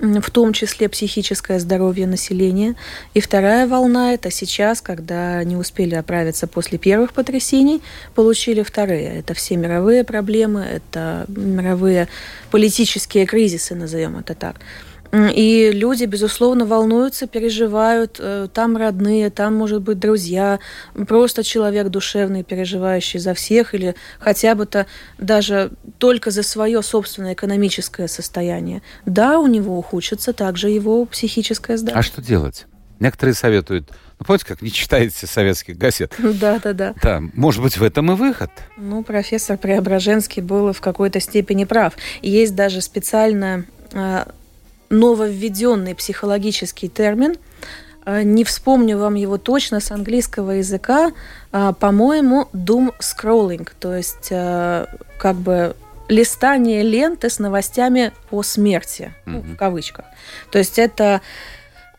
[0.00, 2.74] в том числе психическое здоровье населения.
[3.12, 7.82] И вторая волна– это сейчас, когда не успели оправиться после первых потрясений,
[8.14, 9.18] получили вторые.
[9.18, 12.08] Это все мировые проблемы, это мировые
[12.50, 14.56] политические кризисы, назовем это так.
[15.12, 18.16] И люди, безусловно, волнуются, переживают.
[18.20, 20.60] Э, там родные, там, может быть, друзья,
[21.08, 24.86] просто человек душевный, переживающий за всех, или хотя бы-то
[25.18, 28.82] даже только за свое собственное экономическое состояние.
[29.04, 31.98] Да, у него ухудшится также его психическое здоровье.
[31.98, 32.66] А что делать?
[33.00, 36.14] Некоторые советуют, ну, помните, как не читаете советских газет?
[36.40, 36.94] Да, да, да.
[37.02, 38.50] Да, может быть, в этом и выход.
[38.76, 41.94] Ну, профессор Преображенский был в какой-то степени прав.
[42.22, 43.64] Есть даже специальная
[44.90, 47.36] нововведенный психологический термин.
[48.04, 51.12] А, не вспомню вам его точно с английского языка.
[51.52, 54.86] А, по-моему, doom scrolling, то есть а,
[55.18, 55.76] как бы
[56.08, 60.06] листание ленты с новостями по смерти, ну, в кавычках.
[60.50, 61.20] То есть это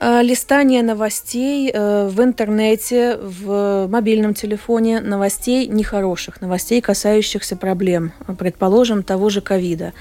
[0.03, 9.29] листание новостей э, в интернете, в мобильном телефоне, новостей нехороших, новостей, касающихся проблем, предположим, того
[9.29, 9.93] же ковида.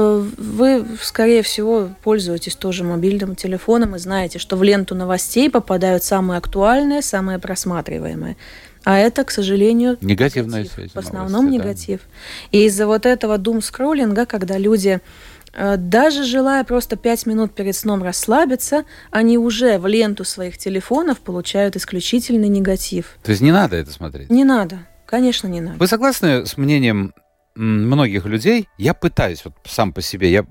[0.00, 6.04] Э, вы, скорее всего, пользуетесь тоже мобильным телефоном и знаете, что в ленту новостей попадают
[6.04, 8.36] самые актуальные, самые просматриваемые.
[8.84, 10.92] А это, к сожалению, негативная негатив, связь.
[10.92, 12.00] В основном новости, негатив.
[12.52, 12.58] Да.
[12.58, 15.00] И из-за вот этого дум-скроллинга, когда люди
[15.52, 21.18] э, даже желая просто пять минут перед сном расслабиться, они уже в ленту своих телефонов
[21.18, 23.16] получают исключительный негатив.
[23.24, 24.30] То есть не надо это смотреть?
[24.30, 24.86] Не надо.
[25.06, 25.76] Конечно, не надо.
[25.76, 27.14] Вы согласны с мнением
[27.58, 30.46] многих людей, я пытаюсь вот сам по себе, я,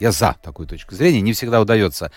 [0.00, 2.12] я за такую точку зрения, не всегда удается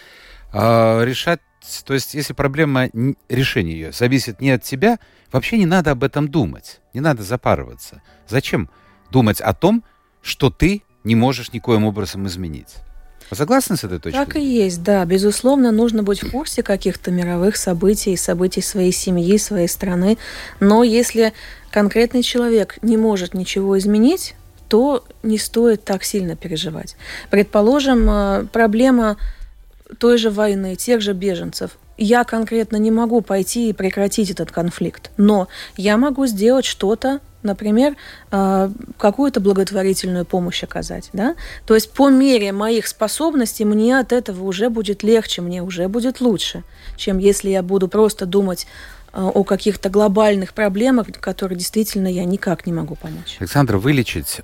[0.54, 1.42] э, решать,
[1.84, 2.90] то есть если проблема,
[3.28, 5.00] решение ее зависит не от тебя,
[5.32, 8.02] вообще не надо об этом думать, не надо запарываться.
[8.28, 8.70] Зачем
[9.12, 9.84] думать о том,
[10.22, 12.76] что ты не можешь никоим образом изменить?
[13.32, 14.26] Согласны с этой точкой?
[14.26, 15.06] Так и есть, да.
[15.06, 20.18] Безусловно, нужно быть в курсе каких-то мировых событий, событий своей семьи, своей страны.
[20.60, 21.34] Но если
[21.72, 24.36] конкретный человек не может ничего изменить,
[24.68, 26.96] то не стоит так сильно переживать.
[27.30, 29.18] Предположим, э, проблема
[29.98, 31.78] той же войны, тех же беженцев.
[31.98, 37.96] Я конкретно не могу пойти и прекратить этот конфликт, но я могу сделать что-то например,
[38.32, 41.10] э, какую-то благотворительную помощь оказать.
[41.14, 41.36] Да?
[41.66, 46.22] То есть по мере моих способностей мне от этого уже будет легче, мне уже будет
[46.22, 46.64] лучше,
[46.98, 48.68] чем если я буду просто думать
[49.14, 53.38] о каких-то глобальных проблемах, которые действительно я никак не могу помочь.
[53.40, 54.42] Александр, вылечить,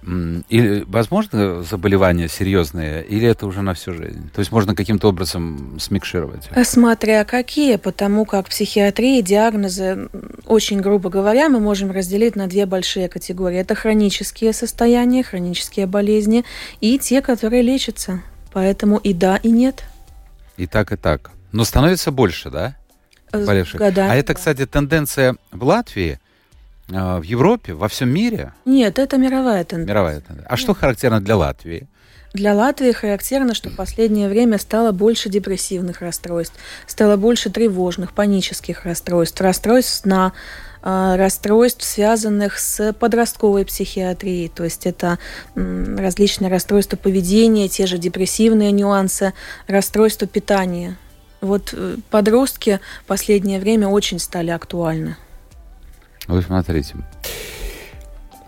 [0.49, 4.29] или, возможно, заболевания серьезные, или это уже на всю жизнь?
[4.33, 6.49] То есть можно каким-то образом смикшировать?
[6.51, 10.09] Э, смотря какие, потому как психиатрии, диагнозы,
[10.45, 13.59] очень грубо говоря, мы можем разделить на две большие категории.
[13.59, 16.45] Это хронические состояния, хронические болезни,
[16.81, 18.21] и те, которые лечатся.
[18.51, 19.83] Поэтому и да, и нет.
[20.57, 21.31] И так, и так.
[21.51, 22.75] Но становится больше, да?
[23.43, 23.79] Болевших.
[23.79, 24.33] Годами, а это, да.
[24.35, 26.19] кстати, тенденция в Латвии,
[26.91, 28.53] а, в Европе, во всем мире?
[28.65, 29.93] Нет, это мировая тенденция.
[29.93, 30.47] Мировая тенденция.
[30.47, 30.59] А Нет.
[30.59, 31.87] что характерно для Латвии?
[32.33, 38.83] Для Латвии характерно, что в последнее время стало больше депрессивных расстройств, стало больше тревожных, панических
[38.83, 40.33] расстройств, расстройств сна,
[40.81, 44.49] а, расстройств, связанных с подростковой психиатрией.
[44.49, 45.17] То есть это
[45.55, 49.33] различные расстройства поведения, те же депрессивные нюансы,
[49.67, 50.97] расстройства питания.
[51.45, 55.15] Вот э, подростки в последнее время очень стали актуальны.
[56.27, 56.95] Вы смотрите.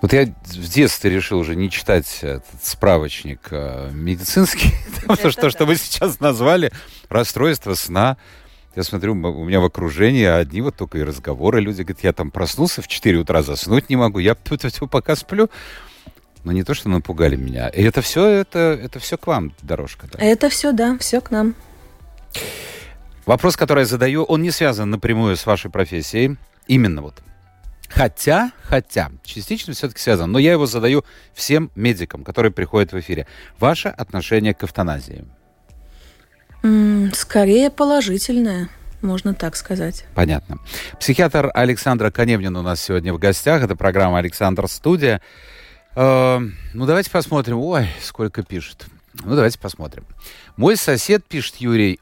[0.02, 4.72] Вот я в детстве решил уже не читать этот справочник э, медицинский,
[5.08, 6.72] потому что, что вы сейчас назвали
[7.10, 8.18] расстройство сна.
[8.76, 11.62] Я смотрю, у меня в окружении одни вот только и разговоры.
[11.62, 14.20] Люди говорят, я там проснулся в 4 утра, заснуть не могу.
[14.20, 15.50] Я пока сплю.
[16.44, 17.70] Но не то, что напугали меня.
[17.70, 20.08] И это все, это, это все к вам дорожка.
[20.12, 20.20] Да?
[20.24, 21.56] Это все, да, все к нам.
[23.28, 26.38] Вопрос, который я задаю, он не связан напрямую с вашей профессией.
[26.66, 27.22] Именно вот.
[27.90, 33.28] Хотя, хотя, частично все-таки связан, но я его задаю всем медикам, которые приходят в эфире.
[33.60, 35.26] Ваше отношение к эвтаназии?
[37.14, 38.70] Скорее положительное,
[39.02, 40.06] можно так сказать.
[40.16, 40.60] Понятно.
[40.98, 43.62] Психиатр Александра Коневнина у нас сегодня в гостях.
[43.62, 45.22] Это программа «Александр Студия».
[45.96, 46.40] Э,
[46.74, 47.60] ну, давайте посмотрим.
[47.60, 48.86] Ой, сколько пишет.
[49.26, 50.06] Ну, давайте посмотрим.
[50.56, 52.00] Мой сосед, пишет Юрий,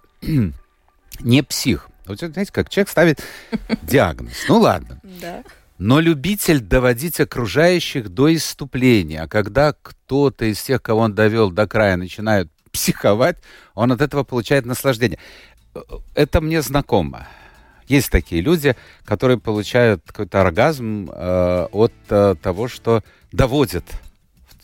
[1.21, 1.89] не псих.
[2.05, 3.23] Вот знаете, как человек ставит
[3.81, 4.33] диагноз.
[4.47, 4.99] Ну ладно.
[5.03, 5.43] Да.
[5.77, 9.23] Но любитель доводить окружающих до иступления.
[9.23, 13.37] А когда кто-то из тех, кого он довел до края, начинает психовать,
[13.73, 15.19] он от этого получает наслаждение.
[16.13, 17.27] Это мне знакомо.
[17.87, 23.85] Есть такие люди, которые получают какой-то оргазм э, от э, того, что доводят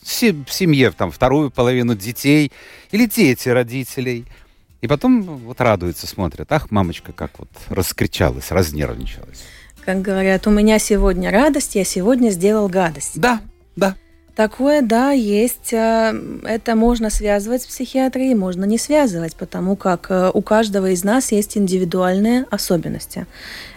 [0.02, 0.06] в
[0.52, 2.50] семье там, вторую половину детей
[2.90, 4.26] или дети родителей–
[4.82, 6.50] и потом вот радуются, смотрят.
[6.50, 9.44] Ах, мамочка как вот раскричалась, разнервничалась.
[9.84, 13.18] Как говорят, у меня сегодня радость, я сегодня сделал гадость.
[13.18, 13.40] Да,
[13.76, 13.94] да.
[14.34, 15.72] Такое, да, есть.
[15.72, 16.12] Э,
[16.44, 21.32] это можно связывать с психиатрией, можно не связывать, потому как э, у каждого из нас
[21.32, 23.26] есть индивидуальные особенности.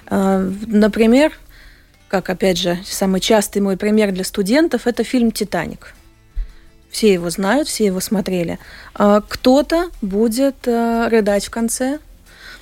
[0.09, 1.33] Э, например,
[2.07, 5.93] как, опять же, самый частый мой пример для студентов– это фильм «Титаник»
[6.95, 8.57] все его знают, все его смотрели.
[8.93, 11.99] А кто-то будет э, рыдать в конце,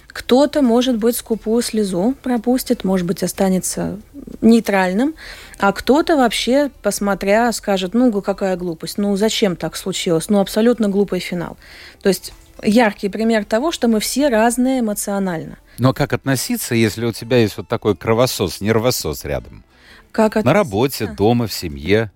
[0.07, 3.99] кто-то, может быть, скупую слезу пропустит, может быть, останется
[4.41, 5.13] нейтральным,
[5.59, 11.19] а кто-то вообще, посмотря, скажет, ну, какая глупость, ну, зачем так случилось, ну, абсолютно глупый
[11.19, 11.55] финал.
[12.01, 15.59] То есть яркий пример того, что мы все разные эмоционально.
[15.77, 19.63] Но как относиться, если у тебя есть вот такой кровосос, нервосос рядом?
[20.11, 20.47] Как относиться?
[20.47, 22.11] На работе, дома, в семье?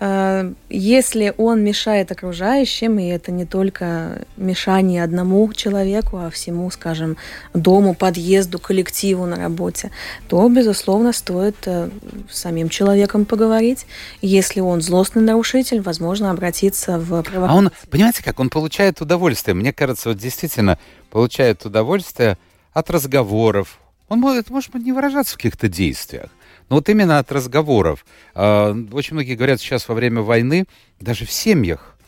[0.00, 7.16] Э, если он мешает окружающим, и это не только мешание одному человеку, а всему, скажем,
[7.54, 9.90] дому, подъезду, коллективу на работе,
[10.28, 11.90] то, безусловно, стоит э,
[12.30, 13.86] с самим человеком поговорить.
[14.22, 17.50] Если он злостный нарушитель, возможно, обратиться в правоохранительные.
[17.50, 19.54] А он, понимаете, как он получает удовольствие?
[19.54, 20.78] Мне кажется, вот действительно
[21.10, 22.38] получает удовольствие
[22.72, 23.78] от разговоров.
[24.08, 26.30] Он может, может не выражаться в каких-то действиях,
[26.72, 28.06] но вот именно от разговоров.
[28.34, 30.64] А, очень многие говорят сейчас во время войны,
[31.00, 31.98] даже в семьях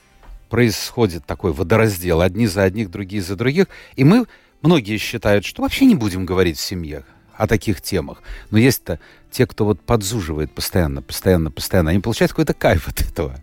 [0.49, 2.23] происходит такой водораздел.
[2.23, 3.67] Одни за одних, другие за других.
[3.97, 4.25] И мы,
[4.63, 7.05] многие считают, что вообще не будем говорить в семьях
[7.37, 8.23] о таких темах.
[8.51, 9.01] Но есть-то
[9.31, 13.37] те, кто вот подзуживает постоянно, постоянно, постоянно, они получают какой-то кайф от этого.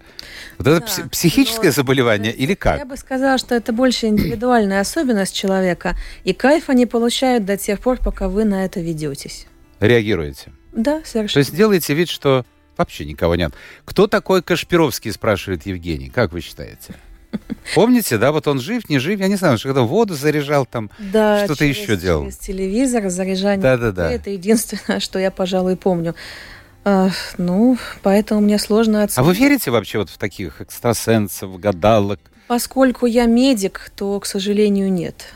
[0.58, 2.80] Вот это да, психическое но, заболевание или как?
[2.80, 7.80] Я бы сказала, что это больше индивидуальная особенность человека, и кайф они получают до тех
[7.80, 9.46] пор, пока вы на это ведетесь.
[9.80, 10.52] Реагируете?
[10.72, 11.34] Да, совершенно.
[11.34, 12.46] То есть делаете вид, что
[12.78, 13.54] вообще никого нет.
[13.86, 16.10] Кто такой Кашпировский, спрашивает Евгений.
[16.10, 16.96] Как вы считаете?
[17.76, 20.90] Помните, да, вот он жив, не жив, я не знаю, что когда воду заряжал там,
[21.00, 22.24] да, что-то еще делал.
[22.24, 23.62] через телевизор, заряжание.
[23.62, 24.12] Да, да, да.
[24.12, 26.16] Это единственное, что я, пожалуй, помню.
[26.84, 29.20] А, ну, поэтому мне сложно оценить.
[29.20, 32.20] А вы верите вообще вот в таких экстрасенсов, гадалок?
[32.48, 35.28] Поскольку я медик, то, к сожалению, нет.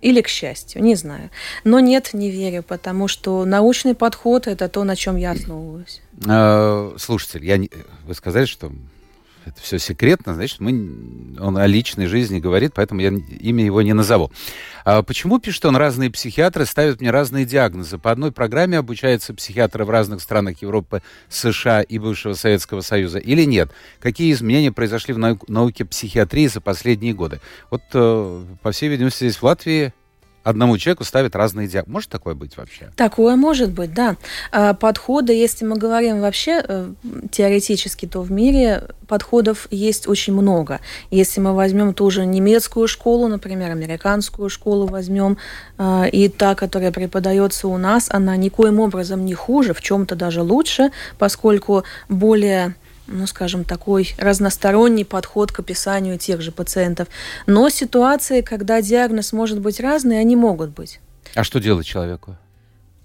[0.00, 1.30] Или к счастью, не знаю.
[1.64, 6.00] Но нет, не верю, потому что научный подход– это то, на чем я основываюсь.
[6.26, 7.70] А, слушатель, я не...
[8.06, 8.72] вы сказали, что
[9.50, 13.92] это все секретно, значит, мы, он о личной жизни говорит, поэтому я имя его не
[13.92, 14.30] назову.
[14.84, 17.98] А почему, пишет он, разные психиатры ставят мне разные диагнозы?
[17.98, 23.44] По одной программе обучаются психиатры в разных странах Европы, США и бывшего Советского Союза или
[23.44, 23.70] нет?
[24.00, 27.40] Какие изменения произошли в науке психиатрии за последние годы?
[27.70, 29.92] Вот, э, по всей видимости, здесь в Латвии
[30.42, 31.92] одному человеку ставят разные диагнозы.
[31.92, 32.90] Может такое быть вообще?
[32.96, 34.16] Такое может быть, да.
[34.52, 36.92] А, подходы, если мы говорим вообще э,
[37.30, 40.80] теоретически, то в мире подходов есть очень много.
[41.10, 45.36] Если мы возьмем ту же немецкую школу, например, американскую школу возьмем,
[45.78, 50.42] а, и та, которая преподается у нас, она никоим образом не хуже, в чем-то даже
[50.42, 52.74] лучше, поскольку более
[53.10, 57.08] ну, скажем, такой разносторонний подход к описанию тех же пациентов.
[57.46, 61.00] Но ситуации, когда диагноз может быть разный, они могут быть.
[61.34, 62.36] А что делать человеку?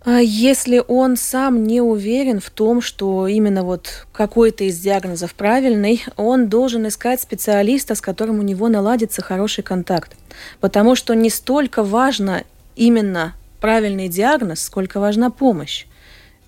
[0.05, 6.05] А если он сам не уверен в том, что именно вот какой-то из диагнозов правильный,
[6.15, 10.15] он должен искать специалиста, с которым у него наладится хороший контакт.
[10.59, 12.43] Потому что не столько важно
[12.75, 15.87] именно правильный диагноз, сколько важна помощь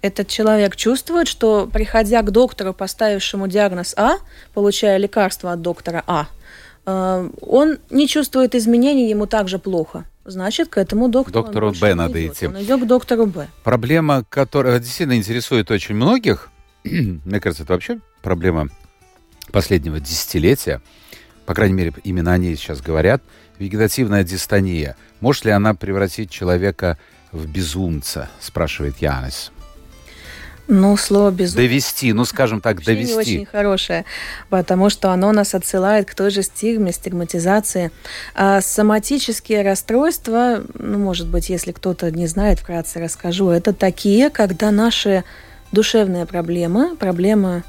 [0.02, 4.18] этот человек чувствует, что приходя к доктору, поставившему диагноз А,
[4.54, 6.28] получая лекарство от доктора А,
[6.86, 10.06] э, он не чувствует изменений, ему также плохо.
[10.26, 12.36] Значит, к этому доктору, доктору Б надо идет.
[12.36, 12.48] идти.
[12.48, 13.48] Он идет к доктору Б.
[13.64, 16.50] Проблема, которая действительно интересует очень многих,
[16.84, 18.70] мне кажется, это вообще проблема
[19.52, 20.82] последнего десятилетия,
[21.46, 23.24] по крайней мере, именно о ней сейчас говорят,
[23.58, 24.98] вегетативная дистония.
[25.22, 26.98] Может ли она превратить человека
[27.32, 29.52] в безумца, спрашивает Янис.
[30.68, 31.70] Ну, слово безумие.
[31.70, 33.14] Довести, ну, скажем так, Вообще довести.
[33.14, 34.06] не очень хорошее,
[34.50, 37.92] потому что оно нас отсылает к той же стигме, стигматизации.
[38.36, 44.72] А соматические расстройства, ну, может быть, если кто-то не знает, вкратце расскажу, это такие, когда
[44.72, 45.24] наши
[45.72, 47.64] душевные проблемы, проблемы,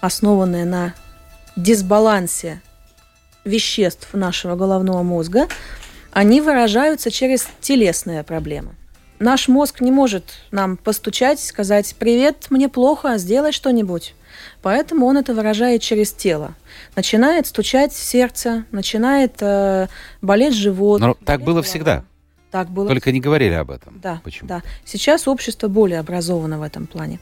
[0.00, 0.94] основанные на
[1.54, 2.60] дисбалансе
[3.44, 5.46] веществ нашего головного мозга,
[6.10, 8.74] они выражаются через телесные проблемы
[9.20, 14.14] наш мозг не может нам постучать, сказать «Привет, мне плохо, сделай что-нибудь».
[14.62, 16.54] Поэтому он это выражает через тело.
[16.96, 19.86] Начинает стучать сердце, начинает э,
[20.20, 21.00] болеть живот.
[21.00, 21.62] Но так было голова.
[21.62, 22.04] всегда.
[22.50, 22.88] Так было.
[22.88, 24.00] Только не говорили об этом.
[24.02, 24.20] Да.
[24.24, 24.48] Почему?
[24.48, 24.62] Да.
[24.84, 27.20] Сейчас общество более образовано в этом плане.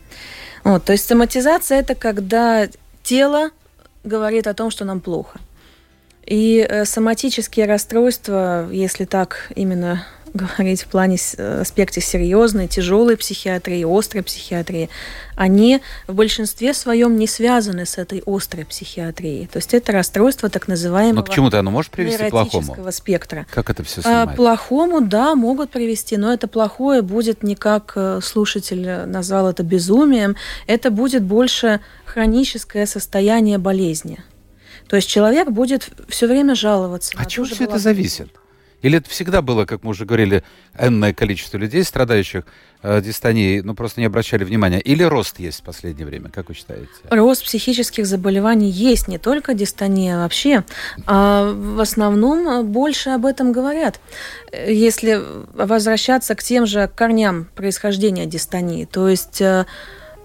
[0.65, 2.69] Вот, то есть соматизация это когда
[3.03, 3.51] тело
[4.05, 5.39] говорит о том, что нам плохо.
[6.25, 13.85] И э, соматические расстройства, если так именно говорить в плане э, аспекте серьезной, тяжелой психиатрии,
[13.85, 14.89] острой психиатрии,
[15.37, 19.47] они в большинстве своем не связаны с этой острой психиатрией.
[19.47, 22.76] То есть это расстройство так называемого Но к чему-то оно может привести к плохому?
[22.91, 23.47] спектра.
[23.51, 24.31] Как это все снимает?
[24.31, 29.62] А, плохому, да, могут привести, но это плохое будет не как э, слушатель назвал это
[29.62, 34.18] безумием, это будет больше хроническое состояние болезни.
[34.89, 37.12] То есть человек будет все время жаловаться.
[37.16, 38.31] А чего все это зависит?
[38.81, 40.45] Или это всегда было, как мы уже говорили,
[40.79, 42.45] энное количество людей, страдающих
[42.83, 44.79] э, дистонией, но просто не обращали внимания?
[44.81, 46.87] Или рост есть в последнее время, как вы считаете?
[47.11, 50.64] Рост психических заболеваний есть, не только дистония вообще.
[51.07, 54.01] А в основном больше об этом говорят.
[54.53, 55.20] Если
[55.55, 59.66] возвращаться к тем же корням происхождения дистонии, то есть э,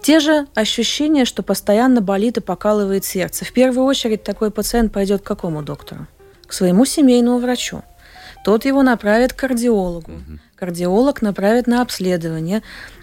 [0.04, 3.46] те же ощущения, что постоянно болит и покалывает сердце.
[3.46, 6.06] В первую очередь такой пациент пойдет к какому доктору?
[6.46, 7.82] К своему семейному врачу
[8.44, 10.12] тот его направит к кардиологу.
[10.12, 10.40] Угу.
[10.56, 12.62] Кардиолог направит на обследование.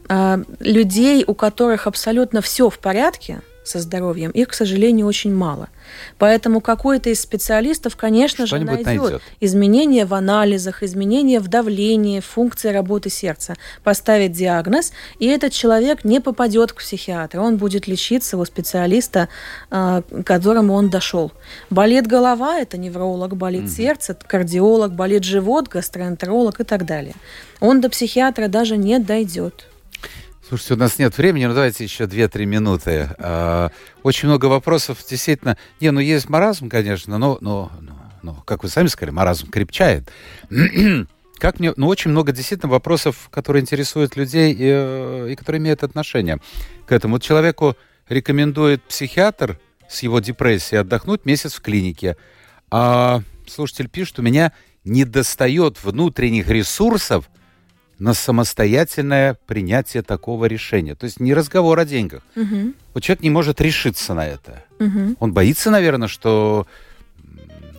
[0.08, 3.40] А, людей, у которых абсолютно все в порядке
[3.70, 5.68] со здоровьем, их, к сожалению, очень мало–
[6.18, 12.70] Поэтому какой-то из специалистов, конечно же, найдет, найдет изменения в анализах, изменения в давлении, функции
[12.70, 18.44] работы сердца, поставит диагноз, и этот человек не попадет к психиатру, он будет лечиться у
[18.44, 19.28] специалиста,
[19.70, 21.32] а, к которому он дошел.
[21.70, 23.70] Болит голова, это невролог, болит угу.
[23.70, 27.14] сердце, кардиолог, болит живот, гастроэнтеролог и так далее.
[27.60, 29.66] Он до психиатра даже не дойдет.
[30.50, 33.08] Слушайте, у нас нет времени, но давайте еще 2-3 минуты.
[33.18, 33.70] А,
[34.02, 35.56] очень много вопросов, действительно.
[35.80, 40.10] Не, ну есть маразм, конечно, но, но, но, но как вы сами сказали, маразм крепчает.
[41.38, 45.84] как мне, ну, очень много действительно вопросов, которые интересуют людей и, э, и которые имеют
[45.84, 46.40] отношение
[46.84, 47.14] к этому.
[47.14, 47.76] Вот человеку
[48.08, 52.16] рекомендует психиатр с его депрессией отдохнуть месяц в клинике.
[52.72, 57.30] А слушатель пишет, у меня не достает внутренних ресурсов
[58.00, 60.94] на самостоятельное принятие такого решения.
[60.94, 62.22] То есть не разговор о деньгах.
[62.34, 62.72] Угу.
[62.94, 64.64] Вот человек не может решиться на это.
[64.80, 65.16] Угу.
[65.20, 66.66] Он боится, наверное, что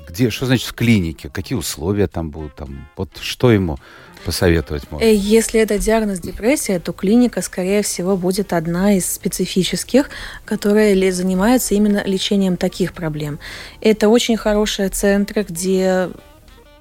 [0.08, 3.80] где, что значит в клинике, какие условия там будут, там, вот что ему
[4.24, 5.04] посоветовать можно?
[5.04, 10.10] Э, если это диагноз депрессия, то клиника, скорее всего, будет одна из специфических,
[10.46, 13.40] которая занимается именно лечением таких проблем.
[13.80, 16.10] Это очень хорошие центры, где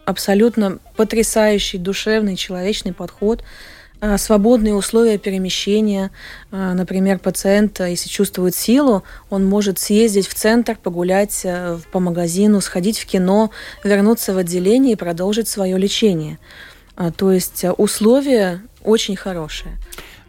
[0.04, 3.42] абсолютно потрясающий душевный, человечный подход,
[4.00, 6.10] а, свободные условия перемещения.
[6.50, 11.46] А, например, пациент, если чувствует силу, он может съездить в центр, погулять
[11.92, 13.50] по магазину, сходить в кино,
[13.84, 16.38] вернуться в отделение и продолжить свое лечение.
[16.96, 19.76] А, то есть условия очень хорошие.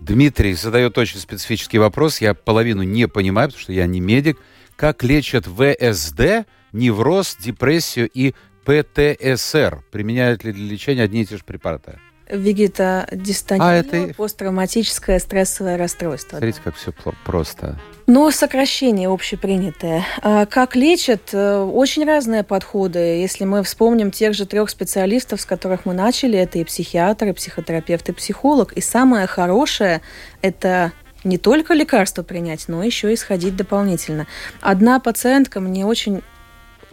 [0.01, 2.21] Дмитрий задает очень специфический вопрос.
[2.21, 4.37] Я половину не понимаю, потому что я не медик.
[4.75, 8.33] Как лечат ВСД, невроз, депрессию и
[8.65, 9.83] ПТСР?
[9.91, 11.99] Применяют ли для лечения одни и те же препараты?
[12.29, 14.13] Вегетодистания, а, это...
[14.13, 16.37] посттравматическое стрессовое расстройство.
[16.37, 16.71] Смотрите, да.
[16.71, 16.93] как все
[17.25, 17.77] просто.
[18.07, 20.05] Но сокращение общепринятое.
[20.21, 21.33] А как лечат?
[21.33, 22.99] Э, очень разные подходы.
[22.99, 27.33] Если мы вспомним тех же трех специалистов, с которых мы начали, это и психиатр, и
[27.33, 28.71] психотерапевт, и психолог.
[28.73, 30.01] И самое хорошее–
[30.41, 30.93] это
[31.23, 34.25] не только лекарство принять, но еще и сходить дополнительно.
[34.61, 36.21] Одна пациентка мне очень,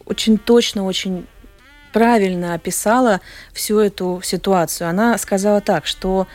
[0.04, 1.26] очень точно, очень
[1.92, 3.20] правильно описала
[3.52, 4.88] всю эту ситуацию.
[4.88, 6.26] Она сказала так, что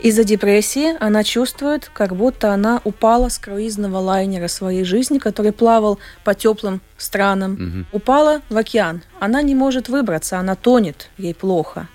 [0.00, 5.98] из-за депрессии она чувствует, как будто она упала с круизного лайнера своей жизни, который плавал
[6.24, 7.52] по теплым странам,
[7.92, 7.98] угу.
[7.98, 9.02] упала в океан.
[9.18, 11.86] Она не может выбраться, она тонет, ей плохо.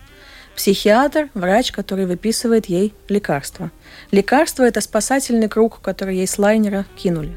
[0.56, 3.72] Психиатр, врач, который выписывает ей лекарства.
[4.12, 7.36] Лекарство– это спасательный круг, который ей с лайнера кинули.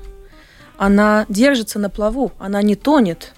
[0.76, 3.32] Она держится на плаву, она не тонет,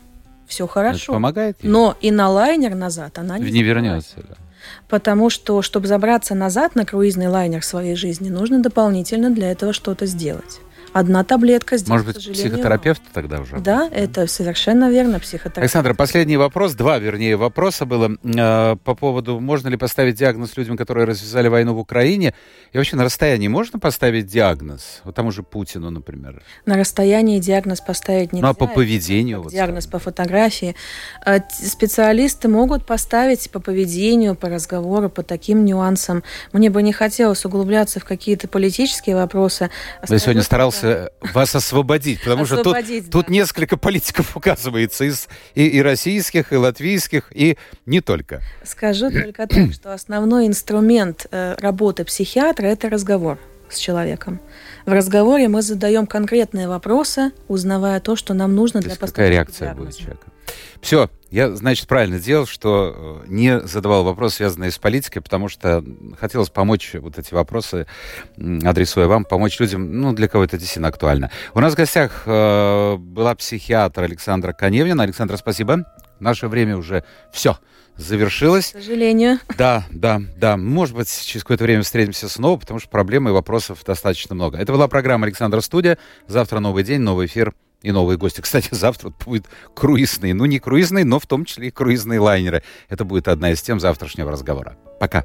[0.51, 1.05] все хорошо.
[1.05, 1.57] Это помогает?
[1.63, 1.71] Ей?
[1.71, 4.17] Но и на лайнер назад она не, не вернется.
[4.17, 4.35] Да.
[4.89, 10.07] Потому что, чтобы забраться назад на круизный лайнер своей жизни, нужно дополнительно для этого что-то
[10.07, 10.61] сделать
[10.93, 13.59] одна таблетка здесь, Может быть, психотерапевт тогда уже?
[13.59, 15.59] Да, это совершенно верно, психотерапевт.
[15.59, 20.77] Александра, последний вопрос, два, вернее, вопроса было э, по поводу, можно ли поставить диагноз людям,
[20.77, 22.35] которые развязали войну в Украине,
[22.73, 25.01] и вообще на расстоянии можно поставить диагноз?
[25.05, 26.43] Вот тому же Путину, например.
[26.67, 28.47] На расстоянии диагноз поставить нельзя.
[28.47, 29.43] Ну, а по поведению?
[29.43, 30.75] Вот диагноз по фотографии.
[31.25, 36.23] Э, специалисты могут поставить по поведению, по разговору, по таким нюансам.
[36.53, 39.71] Мне бы не хотелось углубляться в какие-то политические вопросы.
[40.09, 42.77] Я сегодня старался пытался вас освободить, потому что тут,
[43.11, 47.57] тут несколько политиков указывается из и, и российских, и латвийских, и
[47.87, 48.43] не только.
[48.65, 54.41] Скажу только так, что основной инструмент э, работы психиатра– это разговор с человеком.
[54.91, 59.69] В разговоре мы задаем конкретные вопросы, узнавая то, что нам нужно для постановки Какая реакция
[59.69, 59.87] диагноза.
[59.87, 60.27] будет человека?
[60.81, 65.85] Все, я, значит, правильно сделал, что э, не задавал вопросы, связанные с политикой, потому что
[66.19, 67.87] хотелось помочь вот эти вопросы,
[68.37, 71.31] адресуя вам, помочь людям, ну, для кого это действительно актуально.
[71.55, 75.05] У нас в гостях э, была психиатр Александра Коневнина.
[75.05, 75.85] Александра, спасибо.
[76.21, 77.59] Наше время уже все
[77.97, 78.69] завершилось.
[78.69, 79.39] К сожалению.
[79.57, 80.57] Да, да, да.
[80.57, 84.59] Может быть, через какое-то время встретимся снова, потому что проблем и вопросов достаточно много.
[84.59, 85.99] Это была программа «Александра Студия».
[86.27, 88.41] Завтра новый день, новый эфир и новые гости.
[88.41, 90.33] Кстати, завтра будет круизный.
[90.33, 92.63] Ну, не круизный, но в том числе и круизные лайнеры.
[92.89, 94.77] Это будет одна из тем завтрашнего разговора.
[94.99, 95.25] Пока.